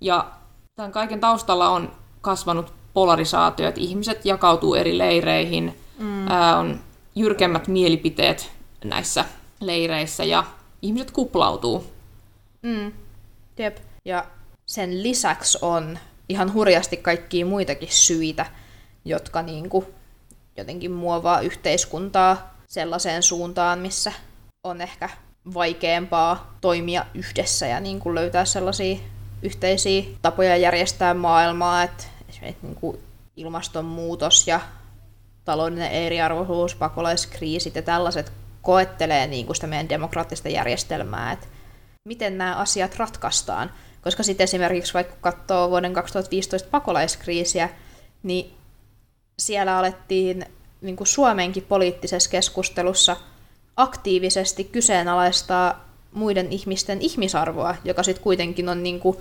Ja 0.01 0.31
tämän 0.75 0.91
kaiken 0.91 1.19
taustalla 1.19 1.69
on 1.69 1.91
kasvanut 2.21 2.73
polarisaatio, 2.93 3.67
että 3.67 3.81
ihmiset 3.81 4.25
jakautuu 4.25 4.75
eri 4.75 4.97
leireihin, 4.97 5.77
mm. 5.99 6.27
ää, 6.27 6.58
on 6.58 6.79
jyrkemmät 7.15 7.67
mielipiteet 7.67 8.51
näissä 8.84 9.25
leireissä 9.60 10.23
ja 10.23 10.43
ihmiset 10.81 11.12
kuplautuu. 11.12 11.84
Mm. 12.62 12.91
Jep. 13.58 13.77
Ja 14.05 14.25
sen 14.65 15.03
lisäksi 15.03 15.58
on 15.62 15.99
ihan 16.29 16.53
hurjasti 16.53 16.97
kaikkia 16.97 17.45
muitakin 17.45 17.91
syitä, 17.91 18.45
jotka 19.05 19.41
niinku 19.41 19.86
jotenkin 20.58 20.91
muovaa 20.91 21.41
yhteiskuntaa 21.41 22.56
sellaiseen 22.68 23.24
suuntaan, 23.24 23.80
missä 23.80 24.12
on 24.63 24.82
ehkä 24.82 25.10
vaikeampaa 25.54 26.58
toimia 26.62 27.06
yhdessä 27.13 27.68
ja 27.68 27.80
niinku 27.80 28.15
löytää 28.15 28.46
sellaisia 28.46 28.98
yhteisiä 29.41 30.04
tapoja 30.22 30.58
järjestää 30.58 31.13
maailmaa, 31.13 31.84
että 31.84 32.04
esimerkiksi 32.30 32.65
niinku 32.65 33.00
ilmastonmuutos 33.38 34.48
ja 34.48 34.60
taloudellinen 35.46 35.91
eriarvoisuus, 35.91 36.76
pakolaiskriisit 36.76 37.76
ja 37.76 37.82
tällaiset 37.82 38.32
koettelee 38.62 39.28
niin 39.28 39.46
kuin 39.46 39.56
sitä 39.56 39.68
meidän 39.68 39.89
demokraattista 39.89 40.50
järjestelmää, 40.50 41.32
että 41.32 41.48
miten 42.08 42.38
nämä 42.38 42.56
asiat 42.56 42.96
ratkaistaan. 42.96 43.72
Koska 44.02 44.24
sitten 44.24 44.44
esimerkiksi 44.44 44.94
vaikka 44.94 45.15
katsoo 45.22 45.70
vuoden 45.70 45.94
2015 45.94 46.70
pakolaiskriisiä, 46.72 47.70
niin 48.24 48.54
siellä 49.39 49.78
alettiin 49.78 50.45
niin 50.82 50.95
kuin 50.95 51.08
Suomenkin 51.08 51.63
poliittisessa 51.63 52.30
keskustelussa 52.30 53.17
aktiivisesti 53.78 54.63
kyseenalaistaa 54.63 55.86
muiden 56.12 56.52
ihmisten 56.52 57.02
ihmisarvoa, 57.02 57.76
joka 57.84 58.04
sitten 58.04 58.24
kuitenkin 58.24 58.69
on 58.69 58.84
niin 58.84 59.00
kuin 59.00 59.17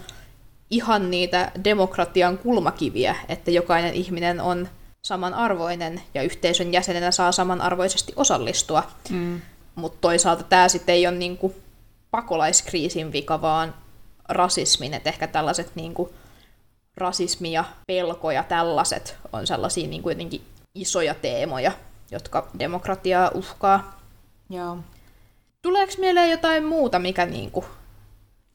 ihan 0.70 1.10
niitä 1.10 1.52
demokratian 1.64 2.38
kulmakiviä, 2.38 3.16
että 3.28 3.50
jokainen 3.50 3.94
ihminen 3.94 4.40
on 4.40 4.68
samanarvoinen 5.02 6.02
ja 6.14 6.22
yhteisön 6.22 6.72
jäsenenä 6.72 7.10
saa 7.10 7.32
samanarvoisesti 7.32 8.12
osallistua. 8.16 8.82
Mm. 9.10 9.40
Mutta 9.74 9.98
toisaalta 10.00 10.42
tämä 10.42 10.68
sitten 10.68 10.94
ei 10.94 11.06
ole 11.06 11.16
niinku 11.16 11.54
pakolaiskriisin 12.10 13.12
vika, 13.12 13.42
vaan 13.42 13.74
rasismin. 14.28 14.94
Että 14.94 15.10
ehkä 15.10 15.26
tällaiset 15.26 15.70
niinku 15.74 16.14
rasismi 16.96 17.52
ja 17.52 17.64
pelko 17.86 18.30
ja 18.30 18.42
tällaiset 18.42 19.16
on 19.32 19.46
sellaisia 19.46 19.88
niinku 19.88 20.08
jotenkin 20.08 20.42
isoja 20.74 21.14
teemoja, 21.14 21.72
jotka 22.10 22.48
demokratiaa 22.58 23.30
uhkaa. 23.34 24.00
Joo. 24.50 24.78
Tuleeko 25.62 25.92
mieleen 25.98 26.30
jotain 26.30 26.64
muuta, 26.64 26.98
mikä 26.98 27.26
niinku 27.26 27.64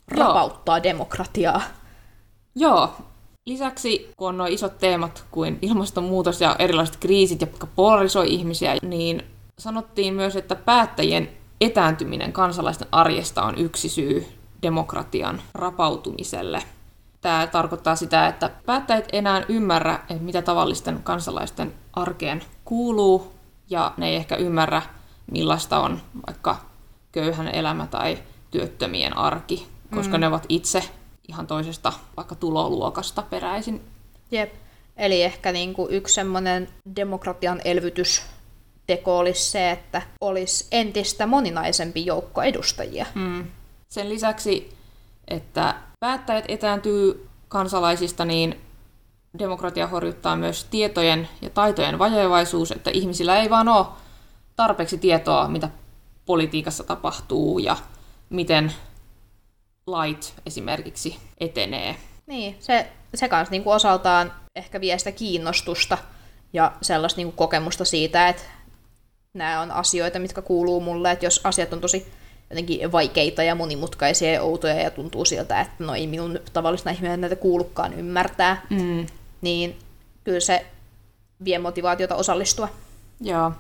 rapauttaa 0.08 0.84
demokratiaa? 0.84 1.62
Joo. 2.56 2.94
Lisäksi, 3.46 4.12
kun 4.18 4.30
on 4.30 4.38
nuo 4.38 4.48
isot 4.48 4.78
teemat 4.78 5.26
kuin 5.32 5.60
ilmastonmuutos 5.62 6.42
ja 6.42 6.56
erilaiset 6.60 6.98
kriisit, 6.98 7.42
jotka 7.42 7.68
polarisoi 7.76 8.34
ihmisiä, 8.34 8.78
niin 8.82 9.24
sanottiin 9.60 10.14
myös, 10.14 10.36
että 10.36 10.56
päättäjien 10.56 11.30
etääntyminen 11.62 12.34
kansalaisten 12.34 12.88
arjesta 12.92 13.44
on 13.44 13.58
yksi 13.58 13.90
syy 13.90 14.28
demokratian 14.62 15.42
rapautumiselle. 15.54 16.64
Tämä 17.22 17.48
tarkoittaa 17.48 17.96
sitä, 17.96 18.28
että 18.28 18.50
päättäjät 18.66 19.08
enää 19.14 19.46
ymmärrä, 19.50 19.96
että 19.96 20.24
mitä 20.24 20.42
tavallisten 20.42 21.04
kansalaisten 21.04 21.74
arkeen 21.94 22.44
kuuluu, 22.66 23.34
ja 23.70 23.94
ne 23.98 24.10
ei 24.10 24.16
ehkä 24.16 24.36
ymmärrä, 24.36 24.82
millaista 25.32 25.80
on 25.80 26.02
vaikka 26.28 26.58
köyhän 27.12 27.48
elämä 27.48 27.88
tai 27.88 28.18
työttömien 28.52 29.18
arki, 29.18 29.68
koska 29.96 30.18
mm. 30.18 30.22
ne 30.22 30.28
ovat 30.28 30.46
itse 30.50 30.84
ihan 31.28 31.48
toisesta 31.48 31.94
vaikka 32.18 32.36
tuloluokasta 32.36 33.22
peräisin. 33.22 33.82
Jep. 34.32 34.54
Eli 34.98 35.24
ehkä 35.24 35.52
niinku 35.52 35.88
yksi 35.92 36.14
semmoinen 36.14 36.70
demokratian 36.96 37.62
elvytysteko 37.66 39.20
olisi 39.20 39.52
se, 39.52 39.72
että 39.72 40.02
olisi 40.22 40.68
entistä 40.72 41.28
moninaisempi 41.28 42.06
joukko 42.06 42.42
edustajia. 42.42 43.06
Mm. 43.16 43.46
Sen 43.90 44.10
lisäksi, 44.10 44.78
että 45.28 45.76
päättäjät 46.00 46.46
etääntyy 46.48 47.30
kansalaisista, 47.48 48.26
niin 48.26 48.62
demokratia 49.40 49.88
horjuttaa 49.88 50.36
myös 50.36 50.64
tietojen 50.64 51.30
ja 51.42 51.50
taitojen 51.50 52.00
vajevaisuus, 52.00 52.72
että 52.72 52.90
ihmisillä 52.94 53.40
ei 53.40 53.50
vaan 53.50 53.68
ole 53.68 53.86
tarpeeksi 54.56 54.98
tietoa, 54.98 55.48
mitä 55.48 55.70
politiikassa 56.26 56.84
tapahtuu 56.84 57.60
ja 57.60 57.78
miten 58.30 58.74
lait 59.88 60.34
esimerkiksi 60.46 61.20
etenee. 61.40 61.96
Niin, 62.28 62.56
se, 62.60 62.92
se 63.16 63.30
kanssa 63.30 63.52
niinku 63.52 63.72
osaltaan 63.72 64.34
ehkä 64.56 64.82
vie 64.82 64.98
sitä 64.98 65.12
kiinnostusta 65.12 65.98
ja 66.54 66.72
sellaista 66.82 67.18
niinku 67.18 67.36
kokemusta 67.36 67.86
siitä, 67.86 68.28
että 68.28 68.44
nämä 69.34 69.62
on 69.62 69.72
asioita, 69.72 70.20
mitkä 70.20 70.42
kuuluu 70.42 70.82
mulle, 70.82 71.12
että 71.12 71.26
jos 71.26 71.42
asiat 71.44 71.74
on 71.74 71.82
tosi 71.82 72.12
jotenkin 72.50 72.92
vaikeita 72.92 73.44
ja 73.44 73.56
monimutkaisia 73.56 74.32
ja 74.32 74.42
outoja 74.42 74.76
ja 74.76 74.92
tuntuu 74.92 75.26
siltä, 75.26 75.62
että 75.62 75.84
no 75.84 75.96
ei 75.96 76.08
minun 76.08 76.40
tavallisena 76.54 76.92
ihminen 76.92 77.22
näitä 77.22 77.36
kuulukaan 77.36 77.94
ymmärtää, 77.94 78.62
Mm. 78.70 79.06
niin 79.42 79.80
kyllä 80.24 80.40
se 80.40 80.66
vie 81.46 81.60
motivaatiota 81.60 82.16
osallistua. 82.16 82.70
Joo. 83.22 83.52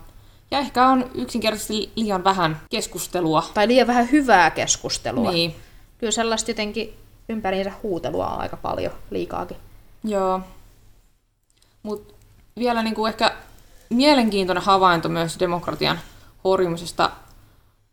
Ja 0.52 0.60
ehkä 0.60 0.88
on 0.88 1.12
yksinkertaisesti 1.15 1.91
liian 1.95 2.23
vähän 2.23 2.62
keskustelua. 2.69 3.43
Tai 3.54 3.67
liian 3.67 3.88
vähän 3.88 4.12
hyvää 4.12 4.52
keskustelua. 4.52 5.32
Niin. 5.32 5.56
Kyllä 5.97 6.12
sellaista 6.12 6.52
jotenkin 6.52 6.93
ympäriinsä 7.30 7.71
huutelua 7.84 8.28
on 8.28 8.41
aika 8.41 8.58
paljon, 8.58 8.91
liikaakin. 9.12 9.58
Joo. 10.04 10.41
Mutta 11.84 12.13
vielä 12.60 12.84
niinku 12.84 13.06
ehkä 13.06 13.36
mielenkiintoinen 13.89 14.63
havainto 14.63 15.10
myös 15.10 15.39
demokratian 15.39 15.99
horjumisesta 16.43 17.12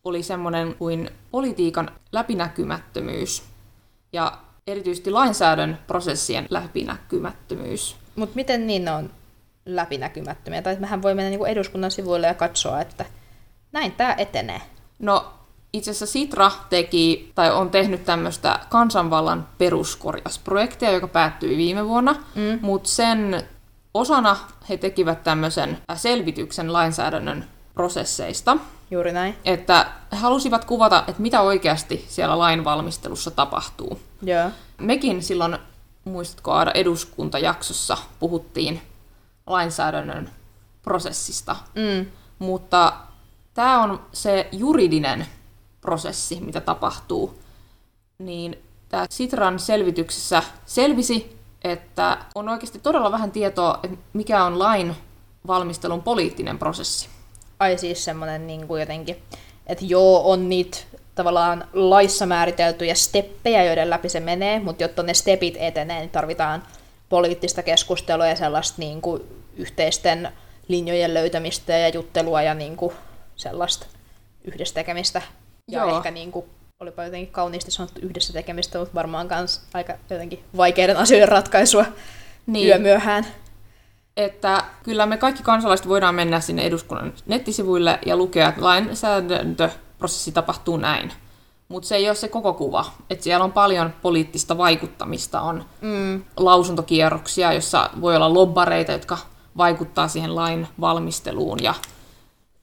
oli 0.06 0.22
semmoinen 0.22 0.74
kuin 0.74 1.10
politiikan 1.30 1.90
läpinäkymättömyys 2.12 3.42
ja 4.12 4.38
erityisesti 4.66 5.10
lainsäädännön 5.10 5.78
prosessien 5.86 6.46
läpinäkymättömyys. 6.50 7.96
Mutta 8.16 8.36
miten 8.36 8.66
niin 8.66 8.88
on 8.88 9.10
läpinäkymättömiä? 9.66 10.62
Tai 10.62 10.76
mehän 10.80 11.02
voi 11.02 11.14
mennä 11.14 11.30
niinku 11.30 11.44
eduskunnan 11.44 11.90
sivuille 11.90 12.26
ja 12.26 12.34
katsoa, 12.34 12.80
että 12.80 13.04
näin 13.72 13.92
tämä 13.92 14.14
etenee. 14.18 14.60
No 14.98 15.32
itse 15.72 15.90
asiassa 15.90 16.06
Sitra 16.06 16.50
teki 16.70 17.32
tai 17.34 17.52
on 17.52 17.70
tehnyt 17.70 18.04
tämmöistä 18.04 18.60
kansanvallan 18.68 19.48
peruskorjausprojektia, 19.58 20.90
joka 20.90 21.08
päättyi 21.08 21.56
viime 21.56 21.86
vuonna, 21.88 22.12
mm. 22.12 22.58
mutta 22.62 22.88
sen 22.88 23.42
osana 23.94 24.36
he 24.68 24.76
tekivät 24.76 25.24
tämmöisen 25.24 25.78
selvityksen 25.94 26.72
lainsäädännön 26.72 27.44
prosesseista, 27.76 28.56
Juuri 28.90 29.12
näin. 29.12 29.36
että 29.44 29.86
he 30.12 30.16
halusivat 30.16 30.64
kuvata, 30.64 31.04
että 31.08 31.22
mitä 31.22 31.40
oikeasti 31.40 32.04
siellä 32.08 32.38
lainvalmistelussa 32.38 33.30
tapahtuu. 33.30 34.00
Joo. 34.22 34.50
Mekin 34.78 35.22
silloin, 35.22 35.58
muistatko 36.04 36.52
Aada, 36.52 36.70
eduskuntajaksossa 36.74 37.98
puhuttiin 38.20 38.82
lainsäädännön 39.46 40.30
prosessista, 40.82 41.56
Mm. 41.74 42.06
mutta 42.38 42.92
tämä 43.54 43.82
on 43.82 44.02
se 44.12 44.48
juridinen 44.52 45.26
prosessi, 45.80 46.40
mitä 46.40 46.60
tapahtuu. 46.60 47.38
Niin 48.18 48.58
tämä 48.88 49.06
Sitran 49.10 49.58
selvityksessä 49.58 50.42
selvisi, 50.66 51.38
että 51.64 52.18
on 52.34 52.48
oikeasti 52.48 52.78
todella 52.78 53.12
vähän 53.12 53.30
tietoa, 53.30 53.80
mikä 54.12 54.44
on 54.44 54.58
lain 54.58 54.96
valmistelun 55.46 56.02
poliittinen 56.02 56.58
prosessi. 56.58 57.08
Ai 57.58 57.78
siis 57.78 58.04
semmoinen 58.04 58.46
niin 58.46 58.66
kuin 58.66 58.80
jotenkin, 58.80 59.22
että 59.66 59.84
joo, 59.84 60.30
on 60.30 60.48
niitä 60.48 60.78
tavallaan 61.14 61.68
laissa 61.72 62.26
määriteltyjä 62.26 62.94
steppejä, 62.94 63.64
joiden 63.64 63.90
läpi 63.90 64.08
se 64.08 64.20
menee, 64.20 64.60
mutta 64.60 64.82
jotta 64.82 65.02
ne 65.02 65.14
stepit 65.14 65.54
etenee, 65.58 65.98
niin 65.98 66.10
tarvitaan 66.10 66.62
poliittista 67.08 67.62
keskustelua 67.62 68.26
ja 68.26 68.36
sellaista 68.36 68.74
niin 68.78 69.00
kuin 69.00 69.22
yhteisten 69.56 70.28
linjojen 70.68 71.14
löytämistä 71.14 71.72
ja 71.72 71.88
juttelua 71.88 72.42
ja 72.42 72.54
niin 72.54 72.76
kuin 72.76 72.94
sellaista 73.36 73.86
yhdessä 74.44 74.74
tekemistä. 74.74 75.22
Ja 75.68 75.80
Joo. 75.80 75.96
ehkä 75.96 76.10
niin 76.10 76.32
kuin, 76.32 76.46
olipa 76.80 77.04
jotenkin 77.04 77.32
kauniisti 77.32 77.70
sanottu 77.70 78.00
yhdessä 78.00 78.32
tekemistä, 78.32 78.78
mutta 78.78 78.94
varmaan 78.94 79.26
myös 79.26 79.60
aika 79.74 79.94
jotenkin 80.10 80.44
vaikeiden 80.56 80.96
asioiden 80.96 81.28
ratkaisua 81.28 81.84
niin. 82.46 82.68
yömyöhään. 82.68 83.26
Että 84.16 84.64
kyllä 84.82 85.06
me 85.06 85.16
kaikki 85.16 85.42
kansalaiset 85.42 85.88
voidaan 85.88 86.14
mennä 86.14 86.40
sinne 86.40 86.62
eduskunnan 86.62 87.12
nettisivuille 87.26 87.98
ja 88.06 88.16
lukea, 88.16 88.48
että 88.48 88.64
lainsäädäntöprosessi 88.64 90.32
tapahtuu 90.32 90.76
näin. 90.76 91.12
Mutta 91.68 91.88
se 91.88 91.96
ei 91.96 92.08
ole 92.08 92.14
se 92.14 92.28
koko 92.28 92.52
kuva. 92.52 92.84
Et 93.10 93.22
siellä 93.22 93.44
on 93.44 93.52
paljon 93.52 93.92
poliittista 94.02 94.58
vaikuttamista, 94.58 95.40
on 95.40 95.64
Mm. 95.80 96.22
lausuntokierroksia, 96.36 97.52
jossa 97.52 97.90
voi 98.00 98.16
olla 98.16 98.34
lobbareita, 98.34 98.92
jotka 98.92 99.18
vaikuttaa 99.56 100.08
siihen 100.08 100.34
lain 100.36 100.68
valmisteluun. 100.80 101.62
Ja, 101.62 101.74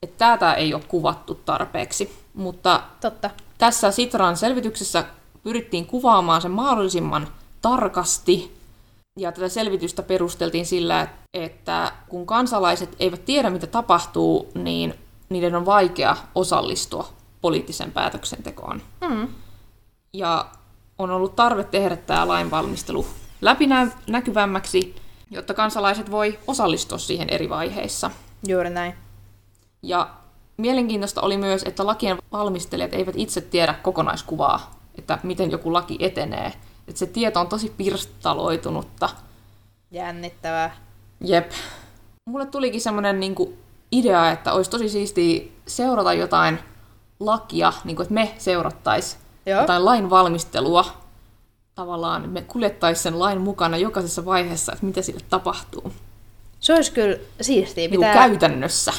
et 0.04 0.18
tätä 0.18 0.54
ei 0.54 0.74
ole 0.74 0.84
kuvattu 0.88 1.36
tarpeeksi. 1.36 2.24
Mutta 2.34 2.82
Totta. 3.02 3.30
tässä 3.58 3.92
Sitran 3.92 4.38
selvityksessä 4.38 5.04
pyrittiin 5.44 5.86
kuvaamaan 5.86 6.42
sen 6.42 6.52
mahdollisimman 6.52 7.28
tarkasti. 7.62 8.63
Ja 9.20 9.32
tätä 9.32 9.50
selvitystä 9.50 10.04
perusteltiin 10.04 10.66
sillä, 10.66 11.08
että 11.34 11.92
kun 12.10 12.26
kansalaiset 12.26 12.96
eivät 13.00 13.26
tiedä, 13.26 13.50
mitä 13.50 13.68
tapahtuu, 13.68 14.52
niin 14.56 14.94
niiden 15.30 15.56
on 15.56 15.66
vaikea 15.66 16.18
osallistua 16.36 17.10
poliittiseen 17.42 17.92
päätöksentekoon. 17.92 18.82
Mm. 19.10 19.28
Ja 20.14 20.46
on 21.00 21.12
ollut 21.12 21.36
tarve 21.36 21.64
tehdä 21.64 21.96
tämä 21.98 22.28
lainvalmistelu 22.28 23.06
läpinäkyvämmäksi, 23.42 24.96
jotta 25.32 25.54
kansalaiset 25.54 26.12
voi 26.12 26.40
osallistua 26.48 26.98
siihen 26.98 27.30
eri 27.30 27.50
vaiheissa. 27.50 28.12
Juuri 28.48 28.70
näin. 28.70 28.94
Ja 29.82 30.10
mielenkiintoista 30.58 31.22
oli 31.22 31.38
myös, 31.38 31.64
että 31.64 31.86
lakien 31.86 32.18
valmistelijat 32.32 32.94
eivät 32.94 33.16
itse 33.18 33.42
tiedä 33.42 33.74
kokonaiskuvaa, 33.74 34.72
että 34.98 35.20
miten 35.24 35.52
joku 35.52 35.74
laki 35.74 35.98
etenee. 36.00 36.54
Että 36.88 37.00
se 37.00 37.06
tieto 37.06 37.40
on 37.40 37.48
tosi 37.48 37.74
pirstaloitunutta. 37.78 39.10
Jännittävää. 39.92 40.76
Jep. 41.24 41.52
Mulle 42.30 42.46
tulikin 42.46 42.82
semmoinen 42.82 43.20
niinku 43.20 43.58
idea, 43.92 44.32
että 44.32 44.54
olisi 44.54 44.72
tosi 44.72 44.90
siistiä 44.90 45.44
seurata 45.68 46.14
jotain 46.14 46.60
lakia, 47.20 47.74
niin 47.84 47.96
kuin, 47.96 48.04
että 48.04 48.14
me 48.14 48.36
seurattaisiin 48.38 49.22
jotain 49.46 49.86
lain 49.86 50.10
valmistelua. 50.10 50.86
Tavallaan 51.76 52.30
me 52.30 52.42
kuljettaisiin 52.42 53.04
sen 53.04 53.20
lain 53.20 53.42
mukana 53.42 53.78
jokaisessa 53.78 54.26
vaiheessa, 54.26 54.72
että 54.72 54.86
mitä 54.86 55.02
sille 55.02 55.22
tapahtuu. 55.30 55.94
Se 56.60 56.74
olisi 56.74 56.92
kyllä 56.92 57.18
siistiä. 57.42 57.90
Pitää... 57.90 58.12
Pitää... 58.12 58.28
käytännössä. 58.28 58.94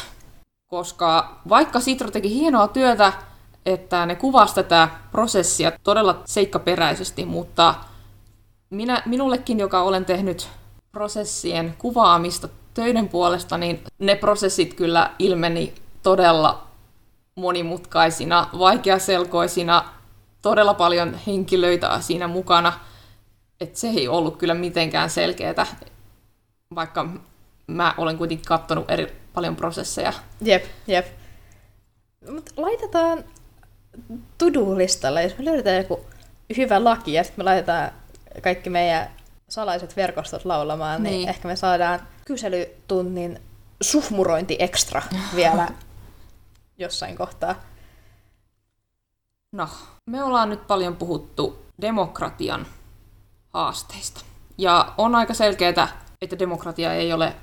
Koska 0.66 1.40
vaikka 1.48 1.80
Sitra 1.80 2.10
teki 2.10 2.34
hienoa 2.34 2.68
työtä, 2.68 3.12
että 3.66 4.06
ne 4.06 4.14
kuvasi 4.14 4.54
tätä 4.54 4.88
prosessia 5.12 5.72
todella 5.82 6.22
seikkaperäisesti, 6.24 7.24
mutta 7.24 7.74
minä, 8.70 9.02
minullekin, 9.06 9.58
joka 9.58 9.82
olen 9.82 10.04
tehnyt 10.04 10.48
prosessien 10.92 11.74
kuvaamista 11.78 12.48
töiden 12.74 13.08
puolesta, 13.08 13.58
niin 13.58 13.84
ne 13.98 14.14
prosessit 14.14 14.74
kyllä 14.74 15.10
ilmeni 15.18 15.74
todella 16.02 16.66
monimutkaisina, 17.34 18.48
vaikeaselkoisina, 18.58 19.84
todella 20.42 20.74
paljon 20.74 21.14
henkilöitä 21.26 22.00
siinä 22.00 22.28
mukana. 22.28 22.72
että 23.60 23.78
se 23.78 23.88
ei 23.88 24.08
ollut 24.08 24.36
kyllä 24.36 24.54
mitenkään 24.54 25.10
selkeää, 25.10 25.66
vaikka 26.74 27.08
mä 27.66 27.94
olen 27.98 28.18
kuitenkin 28.18 28.46
katsonut 28.46 28.90
eri 28.90 29.22
paljon 29.34 29.56
prosesseja. 29.56 30.12
Jep, 30.40 30.64
jep. 30.86 31.06
Mut 32.30 32.50
laitetaan 32.56 33.24
to-do-listalle, 34.38 35.22
jos 35.22 35.38
me 35.38 35.44
löydetään 35.44 35.76
joku 35.76 36.00
hyvä 36.56 36.84
laki 36.84 37.12
ja 37.12 37.24
sitten 37.24 37.40
me 37.44 37.44
laitetaan 37.44 37.90
kaikki 38.42 38.70
meidän 38.70 39.10
salaiset 39.48 39.96
verkostot 39.96 40.44
laulamaan, 40.44 41.02
niin, 41.02 41.12
Niin. 41.12 41.28
ehkä 41.28 41.48
me 41.48 41.56
saadaan 41.56 42.00
kyselytunnin 42.24 43.40
suhmurointi 43.80 44.56
ekstra 44.58 45.02
vielä 45.36 45.68
jossain 46.78 47.16
kohtaa. 47.16 47.54
No, 49.52 49.68
me 50.06 50.22
ollaan 50.24 50.50
nyt 50.50 50.66
paljon 50.66 50.96
puhuttu 50.96 51.64
demokratian 51.80 52.66
haasteista. 53.52 54.20
Ja 54.58 54.92
on 54.98 55.14
aika 55.14 55.34
selkeää, 55.34 55.88
että 56.22 56.38
demokratia 56.38 56.94
ei 56.94 57.12
ole 57.12 57.34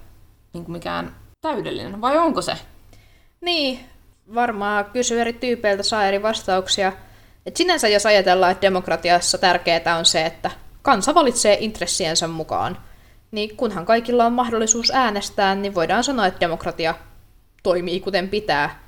niin 0.54 0.72
mikään 0.72 1.16
täydellinen, 1.42 2.02
vai 2.02 2.18
onko 2.18 2.42
se? 2.42 2.58
Niin, 3.42 3.80
varmaan 4.36 4.86
kysyy 4.86 5.22
eri 5.22 5.34
tyypeiltä, 5.34 5.84
saa 5.84 6.06
eri 6.06 6.22
vastauksia. 6.22 6.94
Et 7.46 7.58
sinänsä 7.58 7.88
jos 7.88 8.06
ajatellaan, 8.06 8.52
että 8.52 8.62
demokratiassa 8.62 9.38
tärkeää 9.38 9.98
on 9.98 10.06
se, 10.06 10.26
että 10.26 10.52
kansa 10.82 11.16
valitsee 11.16 11.58
intressiensä 11.60 12.28
mukaan, 12.28 12.78
niin 13.32 13.58
kunhan 13.58 13.86
kaikilla 13.86 14.26
on 14.26 14.34
mahdollisuus 14.34 14.92
äänestää, 14.92 15.56
niin 15.56 15.76
voidaan 15.76 16.04
sanoa, 16.04 16.28
että 16.28 16.40
demokratia 16.40 16.96
toimii 17.64 18.00
kuten 18.00 18.30
pitää. 18.30 18.84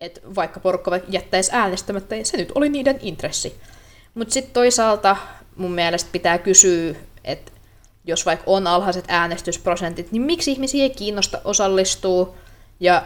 Et 0.00 0.22
vaikka 0.34 0.60
porukka 0.60 0.90
jättäisi 1.08 1.50
äänestämättä, 1.52 2.16
se 2.22 2.36
nyt 2.36 2.52
oli 2.54 2.68
niiden 2.68 2.98
intressi. 3.00 3.60
Mutta 4.14 4.34
sitten 4.34 4.54
toisaalta 4.54 5.16
mun 5.56 5.72
mielestä 5.72 6.10
pitää 6.12 6.38
kysyä, 6.38 6.94
että 7.24 7.52
jos 8.04 8.26
vaikka 8.26 8.44
on 8.46 8.66
alhaiset 8.66 9.04
äänestysprosentit, 9.08 10.12
niin 10.12 10.22
miksi 10.22 10.52
ihmisiä 10.52 10.82
ei 10.82 10.90
kiinnosta 10.90 11.40
osallistua, 11.44 12.34
ja 12.80 13.02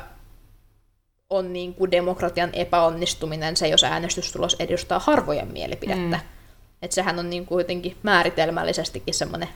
on 1.33 1.53
niin 1.53 1.75
kuin 1.75 1.90
demokratian 1.90 2.51
epäonnistuminen 2.53 3.57
se, 3.57 3.68
jos 3.68 3.85
äänestystulos 3.85 4.57
edustaa 4.59 4.99
harvojen 4.99 5.53
mielipidettä. 5.53 6.16
Mm. 6.16 6.23
Että 6.83 6.95
sehän 6.95 7.18
on 7.18 7.31
niin 7.31 7.47
kuin 7.47 7.61
jotenkin 7.61 7.97
määritelmällisestikin 8.03 9.14
semmoinen 9.14 9.49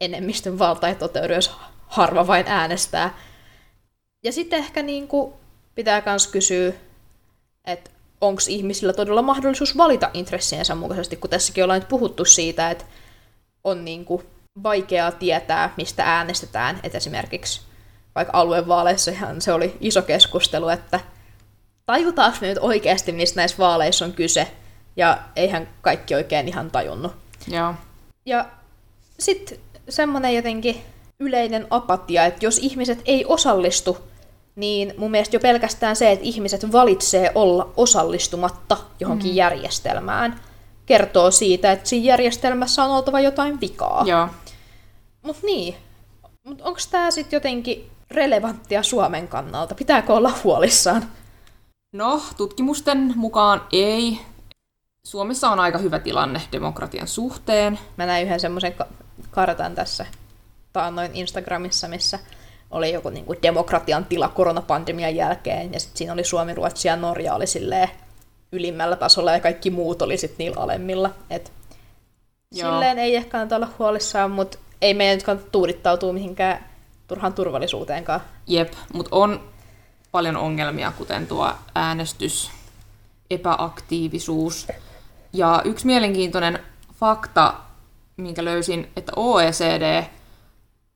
enemmistön 0.00 0.58
valta 0.58 0.88
ei 0.88 0.94
toteudu, 0.94 1.32
jos 1.32 1.56
harva 1.86 2.26
vain 2.26 2.44
äänestää. 2.48 3.18
Ja 4.24 4.32
sitten 4.32 4.58
ehkä 4.58 4.82
niin 4.82 5.08
kuin 5.08 5.32
pitää 5.74 6.02
myös 6.06 6.26
kysyä, 6.26 6.72
että 7.64 7.90
onko 8.20 8.42
ihmisillä 8.48 8.92
todella 8.92 9.22
mahdollisuus 9.22 9.76
valita 9.76 10.10
intressiensä 10.14 10.74
mukaisesti, 10.74 11.16
kun 11.16 11.30
tässäkin 11.30 11.64
ollaan 11.64 11.80
nyt 11.80 11.88
puhuttu 11.88 12.24
siitä, 12.24 12.70
että 12.70 12.84
on 13.64 13.84
niin 13.84 14.04
kuin 14.04 14.22
vaikeaa 14.62 15.12
tietää, 15.12 15.74
mistä 15.76 16.04
äänestetään. 16.04 16.80
Että 16.82 16.98
esimerkiksi 16.98 17.69
vaikka 18.14 18.38
aluevaaleissa 18.38 19.10
ihan 19.10 19.40
se 19.40 19.52
oli 19.52 19.76
iso 19.80 20.02
keskustelu, 20.02 20.68
että 20.68 21.00
tajutaanko 21.86 22.38
me 22.40 22.46
nyt 22.46 22.58
oikeasti, 22.60 23.12
mistä 23.12 23.40
näissä 23.40 23.58
vaaleissa 23.58 24.04
on 24.04 24.12
kyse, 24.12 24.48
ja 24.96 25.18
eihän 25.36 25.68
kaikki 25.80 26.14
oikein 26.14 26.48
ihan 26.48 26.70
tajunnut. 26.70 27.12
Joo. 27.48 27.74
Ja 28.26 28.46
sitten 29.18 29.58
semmoinen 29.88 30.34
jotenkin 30.34 30.82
yleinen 31.20 31.66
apatia, 31.70 32.24
että 32.24 32.46
jos 32.46 32.58
ihmiset 32.58 32.98
ei 33.04 33.24
osallistu, 33.24 33.98
niin 34.56 34.94
mun 34.96 35.10
mielestä 35.10 35.36
jo 35.36 35.40
pelkästään 35.40 35.96
se, 35.96 36.12
että 36.12 36.24
ihmiset 36.24 36.72
valitsee 36.72 37.32
olla 37.34 37.72
osallistumatta 37.76 38.76
johonkin 39.00 39.30
mm. 39.30 39.36
järjestelmään, 39.36 40.40
kertoo 40.86 41.30
siitä, 41.30 41.72
että 41.72 41.88
siinä 41.88 42.06
järjestelmässä 42.06 42.84
on 42.84 42.90
oltava 42.90 43.20
jotain 43.20 43.60
vikaa. 43.60 44.04
Joo. 44.06 44.28
Mutta 45.22 45.46
niin, 45.46 45.74
Mut 46.44 46.60
onko 46.60 46.80
tämä 46.90 47.10
sitten 47.10 47.36
jotenkin 47.36 47.90
relevanttia 48.10 48.82
Suomen 48.82 49.28
kannalta? 49.28 49.74
Pitääkö 49.74 50.14
olla 50.14 50.32
huolissaan? 50.44 51.02
No, 51.92 52.22
tutkimusten 52.36 53.12
mukaan 53.16 53.62
ei. 53.72 54.20
Suomessa 55.06 55.50
on 55.50 55.60
aika 55.60 55.78
hyvä 55.78 55.98
tilanne 55.98 56.40
demokratian 56.52 57.08
suhteen. 57.08 57.78
Mä 57.96 58.06
näin 58.06 58.26
yhden 58.26 58.40
semmoisen 58.40 58.74
ka- 58.74 58.86
kartan 59.30 59.74
tässä 59.74 60.06
taannoin 60.72 61.10
Instagramissa, 61.14 61.88
missä 61.88 62.18
oli 62.70 62.92
joku 62.92 63.10
niin 63.10 63.24
kuin 63.24 63.38
demokratian 63.42 64.04
tila 64.04 64.28
koronapandemian 64.28 65.16
jälkeen, 65.16 65.72
ja 65.72 65.80
sitten 65.80 65.98
siinä 65.98 66.12
oli 66.12 66.24
Suomi, 66.24 66.54
Ruotsi 66.54 66.88
ja 66.88 66.96
Norja 66.96 67.34
oli 67.34 67.46
silleen 67.46 67.88
ylimmällä 68.52 68.96
tasolla, 68.96 69.32
ja 69.32 69.40
kaikki 69.40 69.70
muut 69.70 70.02
oli 70.02 70.16
sitten 70.16 70.38
niillä 70.38 70.60
alemmilla. 70.60 71.10
Et 71.30 71.52
Joo. 72.52 72.70
silleen 72.70 72.98
ei 72.98 73.16
ehkä 73.16 73.30
kannata 73.30 73.56
olla 73.56 73.68
huolissaan, 73.78 74.30
mutta 74.30 74.58
ei 74.82 74.94
meidän 74.94 75.16
nyt 75.16 75.24
kannata 75.24 75.50
tuudittautua 75.50 76.12
mihinkään 76.12 76.69
turhaan 77.10 77.34
turvallisuuteenkaan. 77.34 78.20
Jep, 78.46 78.72
mutta 78.92 79.16
on 79.16 79.40
paljon 80.12 80.36
ongelmia, 80.36 80.92
kuten 80.98 81.26
tuo 81.26 81.52
äänestys, 81.74 82.50
epäaktiivisuus. 83.30 84.68
Ja 85.32 85.62
yksi 85.64 85.86
mielenkiintoinen 85.86 86.58
fakta, 87.00 87.54
minkä 88.16 88.44
löysin, 88.44 88.90
että 88.96 89.12
OECD 89.16 90.04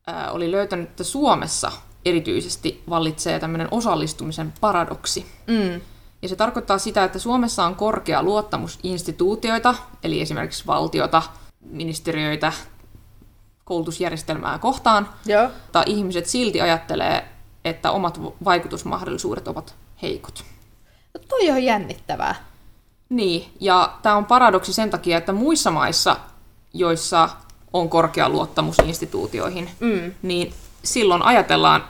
ää, 0.06 0.30
oli 0.30 0.50
löytänyt, 0.50 0.90
että 0.90 1.04
Suomessa 1.04 1.72
erityisesti 2.04 2.82
vallitsee 2.88 3.40
tämmöinen 3.40 3.68
osallistumisen 3.70 4.52
paradoksi. 4.60 5.26
Mm. 5.46 5.80
Ja 6.22 6.28
se 6.28 6.36
tarkoittaa 6.36 6.78
sitä, 6.78 7.04
että 7.04 7.18
Suomessa 7.18 7.64
on 7.64 7.74
korkea 7.74 8.22
luottamus 8.22 8.78
instituutioita, 8.82 9.74
eli 10.02 10.20
esimerkiksi 10.20 10.66
valtiota, 10.66 11.22
ministeriöitä, 11.60 12.52
koulutusjärjestelmää 13.64 14.58
kohtaan, 14.58 15.08
Joo. 15.26 15.42
mutta 15.42 15.82
ihmiset 15.86 16.26
silti 16.26 16.60
ajattelee, 16.60 17.28
että 17.64 17.90
omat 17.90 18.20
vaikutusmahdollisuudet 18.44 19.48
ovat 19.48 19.74
heikot. 20.02 20.44
No 21.14 21.20
toi 21.28 21.50
on 21.50 21.62
jännittävää. 21.62 22.34
Niin, 23.08 23.52
ja 23.60 23.98
tämä 24.02 24.16
on 24.16 24.24
paradoksi 24.24 24.72
sen 24.72 24.90
takia, 24.90 25.18
että 25.18 25.32
muissa 25.32 25.70
maissa, 25.70 26.16
joissa 26.72 27.28
on 27.72 27.88
korkea 27.88 28.28
luottamus 28.28 28.76
instituutioihin, 28.84 29.70
Mm. 29.80 30.14
niin 30.22 30.54
silloin 30.82 31.22
ajatellaan, 31.22 31.84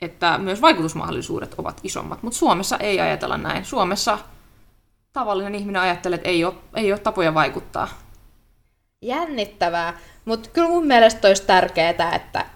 että 0.00 0.38
myös 0.38 0.62
vaikutusmahdollisuudet 0.62 1.54
ovat 1.58 1.80
isommat. 1.82 2.22
Mutta 2.22 2.38
Suomessa 2.38 2.76
ei 2.76 3.00
ajatella 3.00 3.36
näin. 3.36 3.64
Suomessa 3.64 4.18
tavallinen 5.12 5.54
ihminen 5.54 5.82
ajattelee, 5.82 6.16
että 6.16 6.28
ei 6.28 6.44
ole, 6.44 6.54
ei 6.74 6.92
ole 6.92 6.98
tapoja 7.00 7.34
vaikuttaa. 7.34 7.88
Jännittävää. 9.02 9.98
Mutta 10.26 10.48
kyllä 10.52 10.68
mun 10.68 10.86
mielestä 10.86 11.28
olisi 11.28 11.42
tärkeää, 11.42 12.14
että 12.14 12.46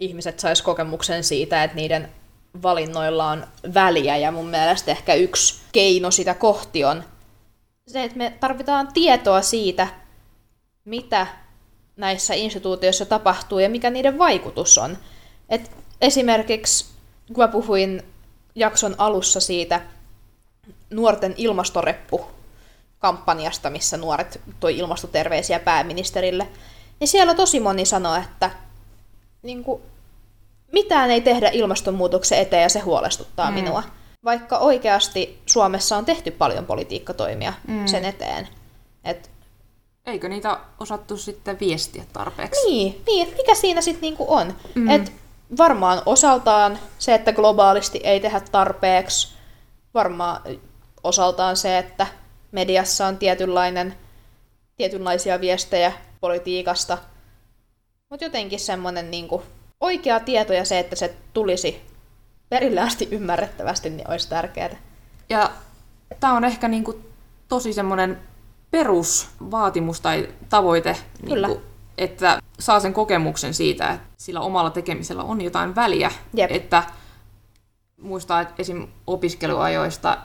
ihmiset 0.00 0.40
sais 0.40 0.62
kokemuksen 0.62 1.24
siitä, 1.24 1.64
että 1.64 1.76
niiden 1.76 2.08
valinnoilla 2.62 3.30
on 3.30 3.46
väliä. 3.74 4.16
Ja 4.16 4.32
mun 4.32 4.46
mielestä 4.46 4.90
ehkä 4.90 5.14
yksi 5.14 5.60
keino 5.72 6.10
sitä 6.10 6.34
kohti 6.34 6.84
on 6.84 7.04
se, 7.88 8.04
että 8.04 8.18
me 8.18 8.36
tarvitaan 8.40 8.88
tietoa 8.92 9.42
siitä, 9.42 9.88
mitä 10.84 11.26
näissä 11.96 12.34
instituutioissa 12.34 13.06
tapahtuu 13.06 13.58
ja 13.58 13.68
mikä 13.68 13.90
niiden 13.90 14.18
vaikutus 14.18 14.78
on. 14.78 14.98
Et 15.48 15.70
esimerkiksi, 16.00 16.86
kun 17.26 17.44
mä 17.44 17.48
puhuin 17.48 18.02
jakson 18.54 18.94
alussa 18.98 19.40
siitä 19.40 19.80
nuorten 20.90 21.34
ilmastoreppu 21.36 22.26
kampanjasta, 22.98 23.70
missä 23.70 23.96
nuoret 23.96 24.40
toi 24.60 24.78
ilmastoterveisiä 24.78 25.60
pääministerille, 25.60 26.48
niin 27.00 27.08
siellä 27.08 27.34
tosi 27.34 27.60
moni 27.60 27.84
sanoi, 27.84 28.18
että 28.18 28.50
niin 29.42 29.64
kuin, 29.64 29.82
mitään 30.72 31.10
ei 31.10 31.20
tehdä 31.20 31.50
ilmastonmuutoksen 31.52 32.38
eteen 32.38 32.62
ja 32.62 32.68
se 32.68 32.80
huolestuttaa 32.80 33.50
mm. 33.50 33.54
minua. 33.54 33.82
Vaikka 34.24 34.58
oikeasti 34.58 35.42
Suomessa 35.46 35.96
on 35.96 36.04
tehty 36.04 36.30
paljon 36.30 36.66
politiikkatoimia 36.66 37.52
mm. 37.68 37.86
sen 37.86 38.04
eteen. 38.04 38.48
Et, 39.04 39.30
Eikö 40.06 40.28
niitä 40.28 40.58
osattu 40.80 41.16
sitten 41.16 41.60
viestiä 41.60 42.04
tarpeeksi? 42.12 42.66
niin, 42.66 43.02
niin, 43.06 43.28
mikä 43.36 43.54
siinä 43.54 43.80
sitten 43.80 44.02
niinku 44.02 44.24
on? 44.28 44.54
Mm. 44.74 44.88
Et 44.90 45.12
varmaan 45.58 46.02
osaltaan 46.06 46.78
se, 46.98 47.14
että 47.14 47.32
globaalisti 47.32 48.00
ei 48.04 48.20
tehdä 48.20 48.40
tarpeeksi, 48.52 49.28
varmaan 49.94 50.42
osaltaan 51.04 51.56
se, 51.56 51.78
että 51.78 52.06
mediassa 52.52 53.06
on 53.06 53.16
tietynlainen, 53.16 53.94
tietynlaisia 54.76 55.40
viestejä 55.40 55.92
politiikasta, 56.20 56.98
mutta 58.10 58.24
jotenkin 58.24 58.60
semmoinen 58.60 59.10
niinku 59.10 59.42
oikea 59.80 60.20
tieto 60.20 60.52
ja 60.52 60.64
se, 60.64 60.78
että 60.78 60.96
se 60.96 61.16
tulisi 61.32 61.82
perille 62.48 62.80
asti 62.80 63.08
ymmärrettävästi, 63.10 63.90
niin 63.90 64.10
olisi 64.10 64.28
tärkeää. 64.28 64.76
Ja 65.28 65.50
tämä 66.20 66.32
on 66.36 66.44
ehkä 66.44 66.68
niinku 66.68 67.00
tosi 67.48 67.72
semmoinen 67.72 68.20
perusvaatimus 68.70 70.00
tai 70.00 70.28
tavoite, 70.48 70.96
Kyllä. 71.26 71.48
niinku, 71.48 71.62
että 71.98 72.40
saa 72.58 72.80
sen 72.80 72.94
kokemuksen 72.94 73.54
siitä, 73.54 73.90
että 73.90 74.06
sillä 74.16 74.40
omalla 74.40 74.70
tekemisellä 74.70 75.22
on 75.22 75.40
jotain 75.40 75.74
väliä. 75.74 76.10
Jep. 76.34 76.50
Että 76.50 76.82
muistaa, 78.00 78.40
että 78.40 78.54
esim. 78.58 78.88
opiskeluajoista, 79.06 80.18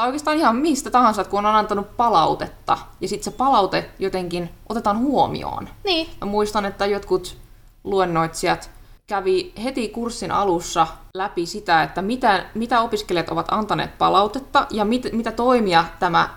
tai 0.00 0.08
oikeastaan 0.08 0.36
ihan 0.36 0.56
mistä 0.56 0.90
tahansa, 0.90 1.20
että 1.20 1.30
kun 1.30 1.46
on 1.46 1.54
antanut 1.54 1.96
palautetta, 1.96 2.78
ja 3.00 3.08
sitten 3.08 3.32
se 3.32 3.36
palaute 3.36 3.90
jotenkin 3.98 4.50
otetaan 4.68 4.98
huomioon. 4.98 5.68
Niin, 5.84 6.08
Mä 6.20 6.26
muistan, 6.26 6.64
että 6.64 6.86
jotkut 6.86 7.36
luennoitsijat 7.84 8.70
kävi 9.06 9.52
heti 9.64 9.88
kurssin 9.88 10.30
alussa 10.30 10.86
läpi 11.14 11.46
sitä, 11.46 11.82
että 11.82 12.02
mitä, 12.02 12.46
mitä 12.54 12.80
opiskelijat 12.80 13.28
ovat 13.28 13.46
antaneet 13.50 13.98
palautetta 13.98 14.66
ja 14.70 14.84
mit, 14.84 15.12
mitä 15.12 15.32
toimia 15.32 15.84
tämä 15.98 16.28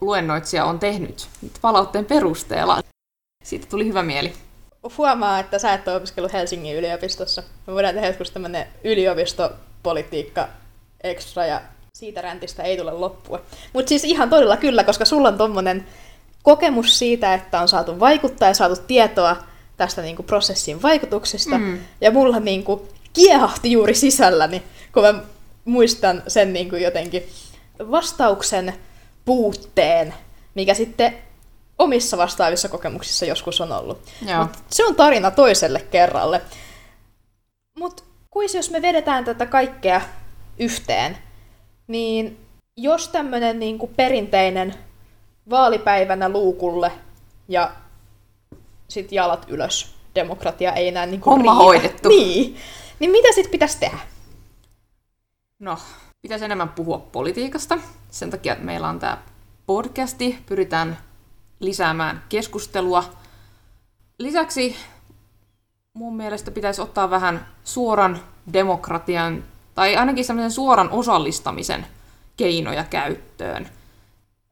luennoitsija 0.00 0.64
on 0.64 0.78
tehnyt 0.78 1.28
palautteen 1.60 2.04
perusteella. 2.04 2.80
Siitä 3.44 3.66
tuli 3.66 3.86
hyvä 3.86 4.02
mieli. 4.02 4.32
huomaa, 4.98 5.38
että 5.38 5.58
sä 5.58 5.72
et 5.72 5.88
ole 5.88 5.96
opiskellut 5.96 6.32
Helsingin 6.32 6.76
yliopistossa. 6.76 7.42
Me 7.66 7.72
voidaan 7.72 7.94
tehdä 7.94 8.06
joskus 8.08 8.30
tämmönen 8.30 8.66
yliopistopolitiikka 8.84 10.48
extra 11.04 11.46
ja 11.46 11.60
siitä 11.96 12.20
räntistä 12.20 12.62
ei 12.62 12.76
tule 12.76 12.92
loppua. 12.92 13.40
Mutta 13.72 13.88
siis 13.88 14.04
ihan 14.04 14.30
todella 14.30 14.56
kyllä, 14.56 14.84
koska 14.84 15.04
sulla 15.04 15.28
on 15.28 15.38
tommonen 15.38 15.86
kokemus 16.42 16.98
siitä, 16.98 17.34
että 17.34 17.60
on 17.60 17.68
saatu 17.68 18.00
vaikuttaa 18.00 18.48
ja 18.48 18.54
saatu 18.54 18.76
tietoa 18.86 19.36
tästä 19.76 20.02
niinku 20.02 20.22
prosessin 20.22 20.82
vaikutuksista. 20.82 21.58
Mm. 21.58 21.78
Ja 22.00 22.10
mulla 22.10 22.40
niinku 22.40 22.88
kiehahti 23.12 23.72
juuri 23.72 23.94
sisälläni, 23.94 24.62
kun 24.92 25.02
mä 25.02 25.14
muistan 25.64 26.22
sen 26.28 26.52
niinku 26.52 26.76
jotenkin 26.76 27.28
vastauksen 27.90 28.74
puutteen, 29.24 30.14
mikä 30.54 30.74
sitten 30.74 31.18
omissa 31.78 32.16
vastaavissa 32.16 32.68
kokemuksissa 32.68 33.24
joskus 33.24 33.60
on 33.60 33.72
ollut. 33.72 33.98
Joo. 34.26 34.42
Mut 34.42 34.50
se 34.70 34.84
on 34.84 34.94
tarina 34.94 35.30
toiselle 35.30 35.80
kerralle. 35.80 36.40
Mutta 37.78 38.02
kuis 38.30 38.54
jos 38.54 38.70
me 38.70 38.82
vedetään 38.82 39.24
tätä 39.24 39.46
kaikkea 39.46 40.00
yhteen, 40.58 41.25
niin 41.86 42.38
jos 42.76 43.08
tämmöinen 43.08 43.58
niinku 43.58 43.86
perinteinen 43.86 44.74
vaalipäivänä 45.50 46.28
luukulle 46.28 46.92
ja 47.48 47.72
sit 48.88 49.12
jalat 49.12 49.46
ylös, 49.48 49.94
demokratia 50.14 50.72
ei 50.72 50.88
enää 50.88 51.06
niinku 51.06 51.30
Homma 51.30 51.52
riitä. 51.52 51.64
hoidettu. 51.64 52.08
Niin. 52.08 52.56
Niin 52.98 53.10
mitä 53.10 53.32
sit 53.32 53.50
pitäisi 53.50 53.80
tehdä? 53.80 53.98
No, 55.58 55.78
pitäisi 56.22 56.44
enemmän 56.44 56.68
puhua 56.68 56.98
politiikasta. 56.98 57.78
Sen 58.10 58.30
takia, 58.30 58.52
että 58.52 58.64
meillä 58.64 58.88
on 58.88 58.98
tämä 58.98 59.18
podcasti. 59.66 60.38
Pyritään 60.46 60.98
lisäämään 61.60 62.22
keskustelua. 62.28 63.04
Lisäksi 64.18 64.76
mun 65.94 66.16
mielestä 66.16 66.50
pitäisi 66.50 66.82
ottaa 66.82 67.10
vähän 67.10 67.46
suoran 67.64 68.20
demokratian 68.52 69.44
Tai 69.76 69.96
ainakin 69.96 70.24
semmoisen 70.24 70.50
suoran 70.50 70.90
osallistamisen 70.90 71.86
keinoja 72.36 72.84
käyttöön. 72.84 73.68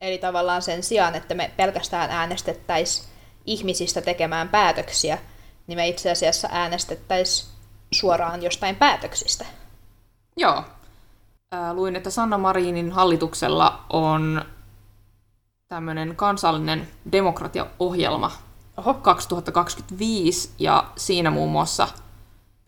Eli 0.01 0.19
tavallaan 0.19 0.63
sen 0.63 0.83
sijaan, 0.83 1.15
että 1.15 1.35
me 1.35 1.51
pelkästään 1.57 2.11
äänestettäisiin 2.11 3.09
ihmisistä 3.47 4.01
tekemään 4.01 4.49
päätöksiä, 4.49 5.19
niin 5.67 5.79
me 5.79 5.89
itse 5.89 6.11
asiassa 6.11 6.49
äänestettäisiin 6.53 7.51
suoraan 7.93 8.43
jostain 8.43 8.77
päätöksistä. 8.77 9.45
Joo. 10.37 10.65
Ää, 11.53 11.75
luin, 11.75 11.97
että 11.97 12.11
Sanna 12.11 12.39
Marinin 12.39 12.93
hallituksella 12.93 13.85
on 13.91 14.45
tämmöinen 15.69 16.17
kansallinen 16.17 16.89
demokratiaohjelma 17.13 18.33
Oho. 18.77 18.95
2025, 18.95 20.51
ja 20.59 20.85
siinä 20.97 21.31
muun 21.31 21.51
muassa 21.51 21.89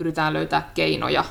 yritetään 0.01 0.33
löytää 0.33 0.71
keinoja, 0.75 1.25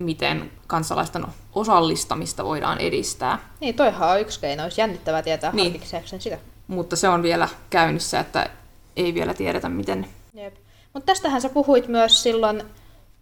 miten 0.00 0.50
kansalaisten 0.66 1.26
osallistamista 1.54 2.44
voidaan 2.44 2.78
edistää. 2.78 3.38
Niin, 3.60 3.74
toihan 3.74 4.10
on 4.10 4.20
yksi 4.20 4.40
keino. 4.40 4.62
Olisi 4.62 4.80
jännittävää 4.80 5.22
tietää 5.22 5.52
Niin. 5.52 5.72
niin. 5.72 6.20
sitä. 6.20 6.38
Mutta 6.66 6.96
se 6.96 7.08
on 7.08 7.22
vielä 7.22 7.48
käynnissä, 7.70 8.20
että 8.20 8.50
ei 8.96 9.14
vielä 9.14 9.34
tiedetä, 9.34 9.68
miten... 9.68 10.06
Jep. 10.34 10.54
Mutta 10.94 11.06
tästähän 11.06 11.40
sä 11.40 11.48
puhuit 11.48 11.88
myös 11.88 12.22
silloin 12.22 12.62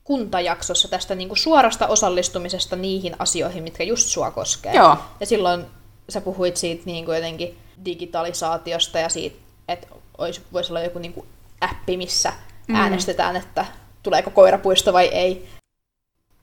kuntajaksossa 0.05 0.89
tästä 0.89 1.15
niinku 1.15 1.37
suorasta 1.37 1.87
osallistumisesta 1.87 2.77
niihin 2.77 3.17
asioihin, 3.19 3.63
mitkä 3.63 3.85
just 3.85 4.09
sua 4.09 4.31
koskee. 4.31 4.75
Joo. 4.75 4.97
Ja 5.21 5.27
silloin 5.27 5.65
sä 6.09 6.21
puhuit 6.21 6.57
siitä 6.57 6.83
niinku 6.85 7.13
jotenkin 7.13 7.59
digitalisaatiosta 7.85 8.99
ja 8.99 9.09
siitä, 9.09 9.37
että 9.69 9.87
olisi, 10.19 10.41
voisi 10.53 10.73
olla 10.73 10.81
joku 10.81 10.99
niinku 10.99 11.27
appi, 11.61 11.97
missä 11.97 12.33
mm. 12.69 12.75
äänestetään, 12.75 13.37
että 13.37 13.67
tuleeko 14.03 14.31
koirapuisto 14.31 14.93
vai 14.93 15.07
ei. 15.07 15.49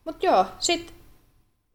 Mutta 0.05 0.25
joo, 0.25 0.45
sit 0.59 0.93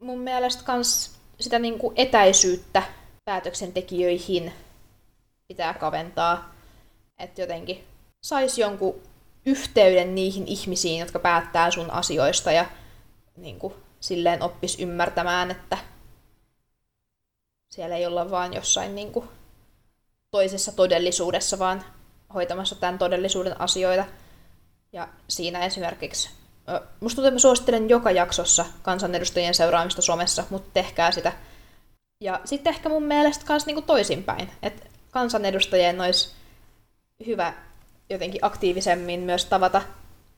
mun 0.00 0.20
mielestä 0.20 0.64
kans 0.64 1.20
sitä 1.40 1.58
niinku 1.58 1.92
etäisyyttä 1.96 2.82
päätöksentekijöihin 3.24 4.52
pitää 5.48 5.74
kaventaa. 5.74 6.54
Että 7.18 7.40
jotenkin 7.40 7.84
saisi 8.22 8.60
jonkun 8.60 9.00
yhteyden 9.46 10.14
niihin 10.14 10.46
ihmisiin, 10.46 11.00
jotka 11.00 11.18
päättää 11.18 11.70
sun 11.70 11.90
asioista 11.90 12.52
ja 12.52 12.66
niin 13.36 13.58
kuin, 13.58 13.74
silleen 14.00 14.42
oppis 14.42 14.80
ymmärtämään, 14.80 15.50
että 15.50 15.78
siellä 17.68 17.96
ei 17.96 18.06
olla 18.06 18.30
vaan 18.30 18.54
jossain 18.54 18.94
niin 18.94 19.12
kuin, 19.12 19.28
toisessa 20.30 20.72
todellisuudessa, 20.72 21.58
vaan 21.58 21.84
hoitamassa 22.34 22.74
tämän 22.74 22.98
todellisuuden 22.98 23.60
asioita. 23.60 24.04
Ja 24.92 25.08
siinä 25.28 25.64
esimerkiksi, 25.64 26.30
musta 27.00 27.16
tuntuu, 27.16 27.28
että 27.28 27.34
mä 27.34 27.38
suosittelen 27.38 27.88
joka 27.88 28.10
jaksossa 28.10 28.64
kansanedustajien 28.82 29.54
seuraamista 29.54 30.02
somessa, 30.02 30.44
mutta 30.50 30.70
tehkää 30.74 31.10
sitä. 31.10 31.32
Ja 32.24 32.40
sitten 32.44 32.70
ehkä 32.74 32.88
mun 32.88 33.02
mielestä 33.02 33.44
myös 33.48 33.66
niin 33.66 33.82
toisinpäin, 33.82 34.50
että 34.62 34.86
kansanedustajien 35.10 36.00
olisi 36.00 36.30
hyvä 37.26 37.52
jotenkin 38.10 38.44
aktiivisemmin 38.44 39.20
myös 39.20 39.44
tavata 39.44 39.82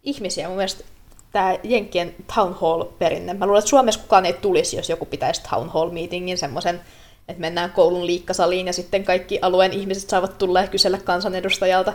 ihmisiä. 0.02 0.48
Mun 0.48 0.56
mielestä 0.56 0.84
tämä 1.32 1.58
Jenkkien 1.62 2.14
town 2.34 2.54
hall-perinne, 2.60 3.34
mä 3.34 3.46
luulen, 3.46 3.58
että 3.58 3.70
Suomessa 3.70 4.00
kukaan 4.00 4.26
ei 4.26 4.32
tulisi, 4.32 4.76
jos 4.76 4.88
joku 4.88 5.06
pitäisi 5.06 5.42
town 5.50 5.68
hall-meetingin 5.68 6.38
semmoisen, 6.38 6.80
että 7.28 7.40
mennään 7.40 7.70
koulun 7.70 8.06
liikkasaliin 8.06 8.66
ja 8.66 8.72
sitten 8.72 9.04
kaikki 9.04 9.38
alueen 9.42 9.72
ihmiset 9.72 10.10
saavat 10.10 10.38
tulla 10.38 10.60
ja 10.60 10.68
kysellä 10.68 10.98
kansanedustajalta. 10.98 11.92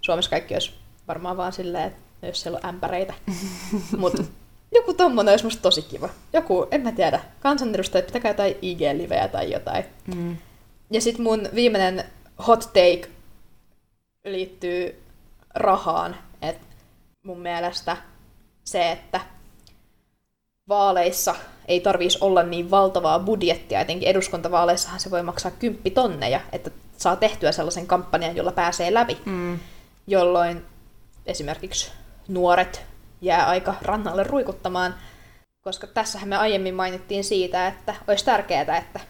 Suomessa 0.00 0.30
kaikki 0.30 0.54
olisi 0.54 0.72
varmaan 1.08 1.36
vaan 1.36 1.52
silleen, 1.52 1.86
että 1.86 2.00
jos 2.26 2.40
siellä 2.42 2.60
on 2.62 2.68
ämpäreitä. 2.68 3.14
Mutta 3.98 4.22
joku 4.74 4.94
tommonen 4.94 5.32
olisi 5.32 5.44
musta 5.44 5.62
tosi 5.62 5.82
kiva. 5.82 6.08
Joku, 6.32 6.66
en 6.70 6.80
mä 6.80 6.92
tiedä, 6.92 7.20
kansanedustajat 7.40 8.06
pitäkää 8.06 8.30
jotain 8.30 8.54
IG-livejä 8.62 9.28
tai 9.28 9.52
jotain. 9.52 9.84
Mm. 10.14 10.36
Ja 10.90 11.00
sitten 11.00 11.22
mun 11.22 11.48
viimeinen 11.54 12.04
hot 12.46 12.60
take 12.60 13.08
liittyy 14.24 15.02
rahaan. 15.54 16.16
Et 16.42 16.58
mun 17.22 17.40
mielestä 17.40 17.96
se, 18.64 18.90
että 18.92 19.20
vaaleissa 20.68 21.34
ei 21.68 21.80
tarvitsisi 21.80 22.24
olla 22.24 22.42
niin 22.42 22.70
valtavaa 22.70 23.18
budjettia, 23.18 23.80
etenkin 23.80 24.08
eduskuntavaaleissahan 24.08 25.00
se 25.00 25.10
voi 25.10 25.22
maksaa 25.22 25.50
kymppitonneja, 25.50 26.40
että 26.52 26.70
saa 26.96 27.16
tehtyä 27.16 27.52
sellaisen 27.52 27.86
kampanjan, 27.86 28.36
jolla 28.36 28.52
pääsee 28.52 28.94
läpi, 28.94 29.18
Mm. 29.24 29.58
jolloin 30.06 30.64
esimerkiksi 31.26 31.92
nuoret 32.30 32.82
jää 33.20 33.46
aika 33.48 33.74
rannalle 33.82 34.22
ruikuttamaan, 34.24 34.94
koska 35.62 35.86
tässähän 35.86 36.28
me 36.28 36.36
aiemmin 36.36 36.74
mainittiin 36.74 37.24
siitä, 37.24 37.66
että 37.66 37.94
olisi 38.08 38.24
tärkeää, 38.24 38.76
että 38.78 39.00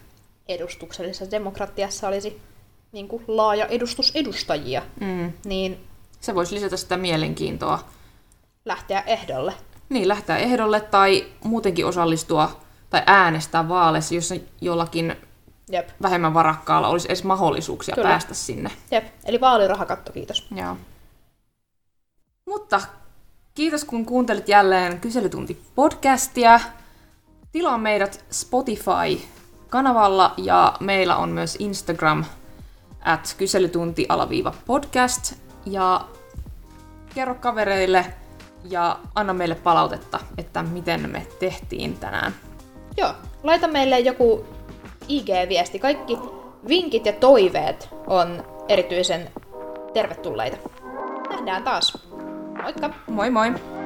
edustuksellisessa 0.49 1.31
demokratiassa 1.31 2.09
olisi 2.09 2.41
niin 2.93 3.09
kuin 3.09 3.25
laaja 3.29 3.66
edustus 3.66 4.12
edustajia, 4.14 4.83
Mm. 5.01 5.33
niin 5.45 5.87
Se 6.21 6.35
voisi 6.35 6.55
lisätä 6.55 6.77
sitä 6.77 6.97
mielenkiintoa. 6.97 7.85
lähteä 8.64 9.01
ehdolle. 9.07 9.55
Niin, 9.89 10.09
lähteä 10.09 10.37
ehdolle 10.37 10.81
tai 10.81 11.27
muutenkin 11.45 11.87
osallistua 11.87 12.61
tai 12.91 13.03
äänestää 13.07 13.68
vaaleissa, 13.68 14.14
jossa 14.14 14.35
jollakin 14.61 15.16
Jep. 15.73 15.89
vähemmän 16.03 16.35
varakkaalla 16.35 16.89
olisi 16.89 17.09
edes 17.09 17.25
mahdollisuuksia 17.25 17.95
Kyllä. 17.95 18.09
Päästä 18.09 18.35
sinne. 18.35 18.71
Jep. 18.91 19.05
Eli 19.25 19.41
vaalirahakatto, 19.41 20.12
kiitos. 20.12 20.47
Joo. 20.57 20.77
Mutta 22.47 22.81
kiitos 23.61 23.84
kun 23.84 24.06
kuuntelit 24.06 24.48
jälleen 24.48 25.00
Kyselytunti-podcastia. 25.00 26.61
Tilaa 27.52 27.78
meidät 27.78 28.24
Spotify-kanavalla 28.30 30.34
ja 30.36 30.74
meillä 30.80 31.16
on 31.16 31.28
myös 31.28 31.56
Instagram 31.58 32.24
at 33.04 33.34
kyselytunti-podcast. 33.38 35.34
Ja 35.66 36.04
kerro 37.14 37.34
kavereille 37.34 38.06
ja 38.70 38.98
anna 39.14 39.34
meille 39.34 39.54
palautetta, 39.54 40.20
että 40.38 40.62
miten 40.62 41.11
me 41.11 41.26
tehtiin 41.38 41.98
tänään. 41.98 42.34
Joo, 42.96 43.12
laita 43.42 43.68
meille 43.68 43.98
joku 43.98 44.46
IG-viesti. 45.08 45.78
Kaikki 45.78 46.18
vinkit 46.68 47.06
ja 47.06 47.12
toiveet 47.12 47.88
on 48.06 48.44
erityisen 48.68 49.30
tervetulleita. 49.92 50.56
Nähdään 51.30 51.62
taas. 51.62 52.09
Moikka! 52.62 52.90
Moi 53.08 53.30
moi! 53.30 53.80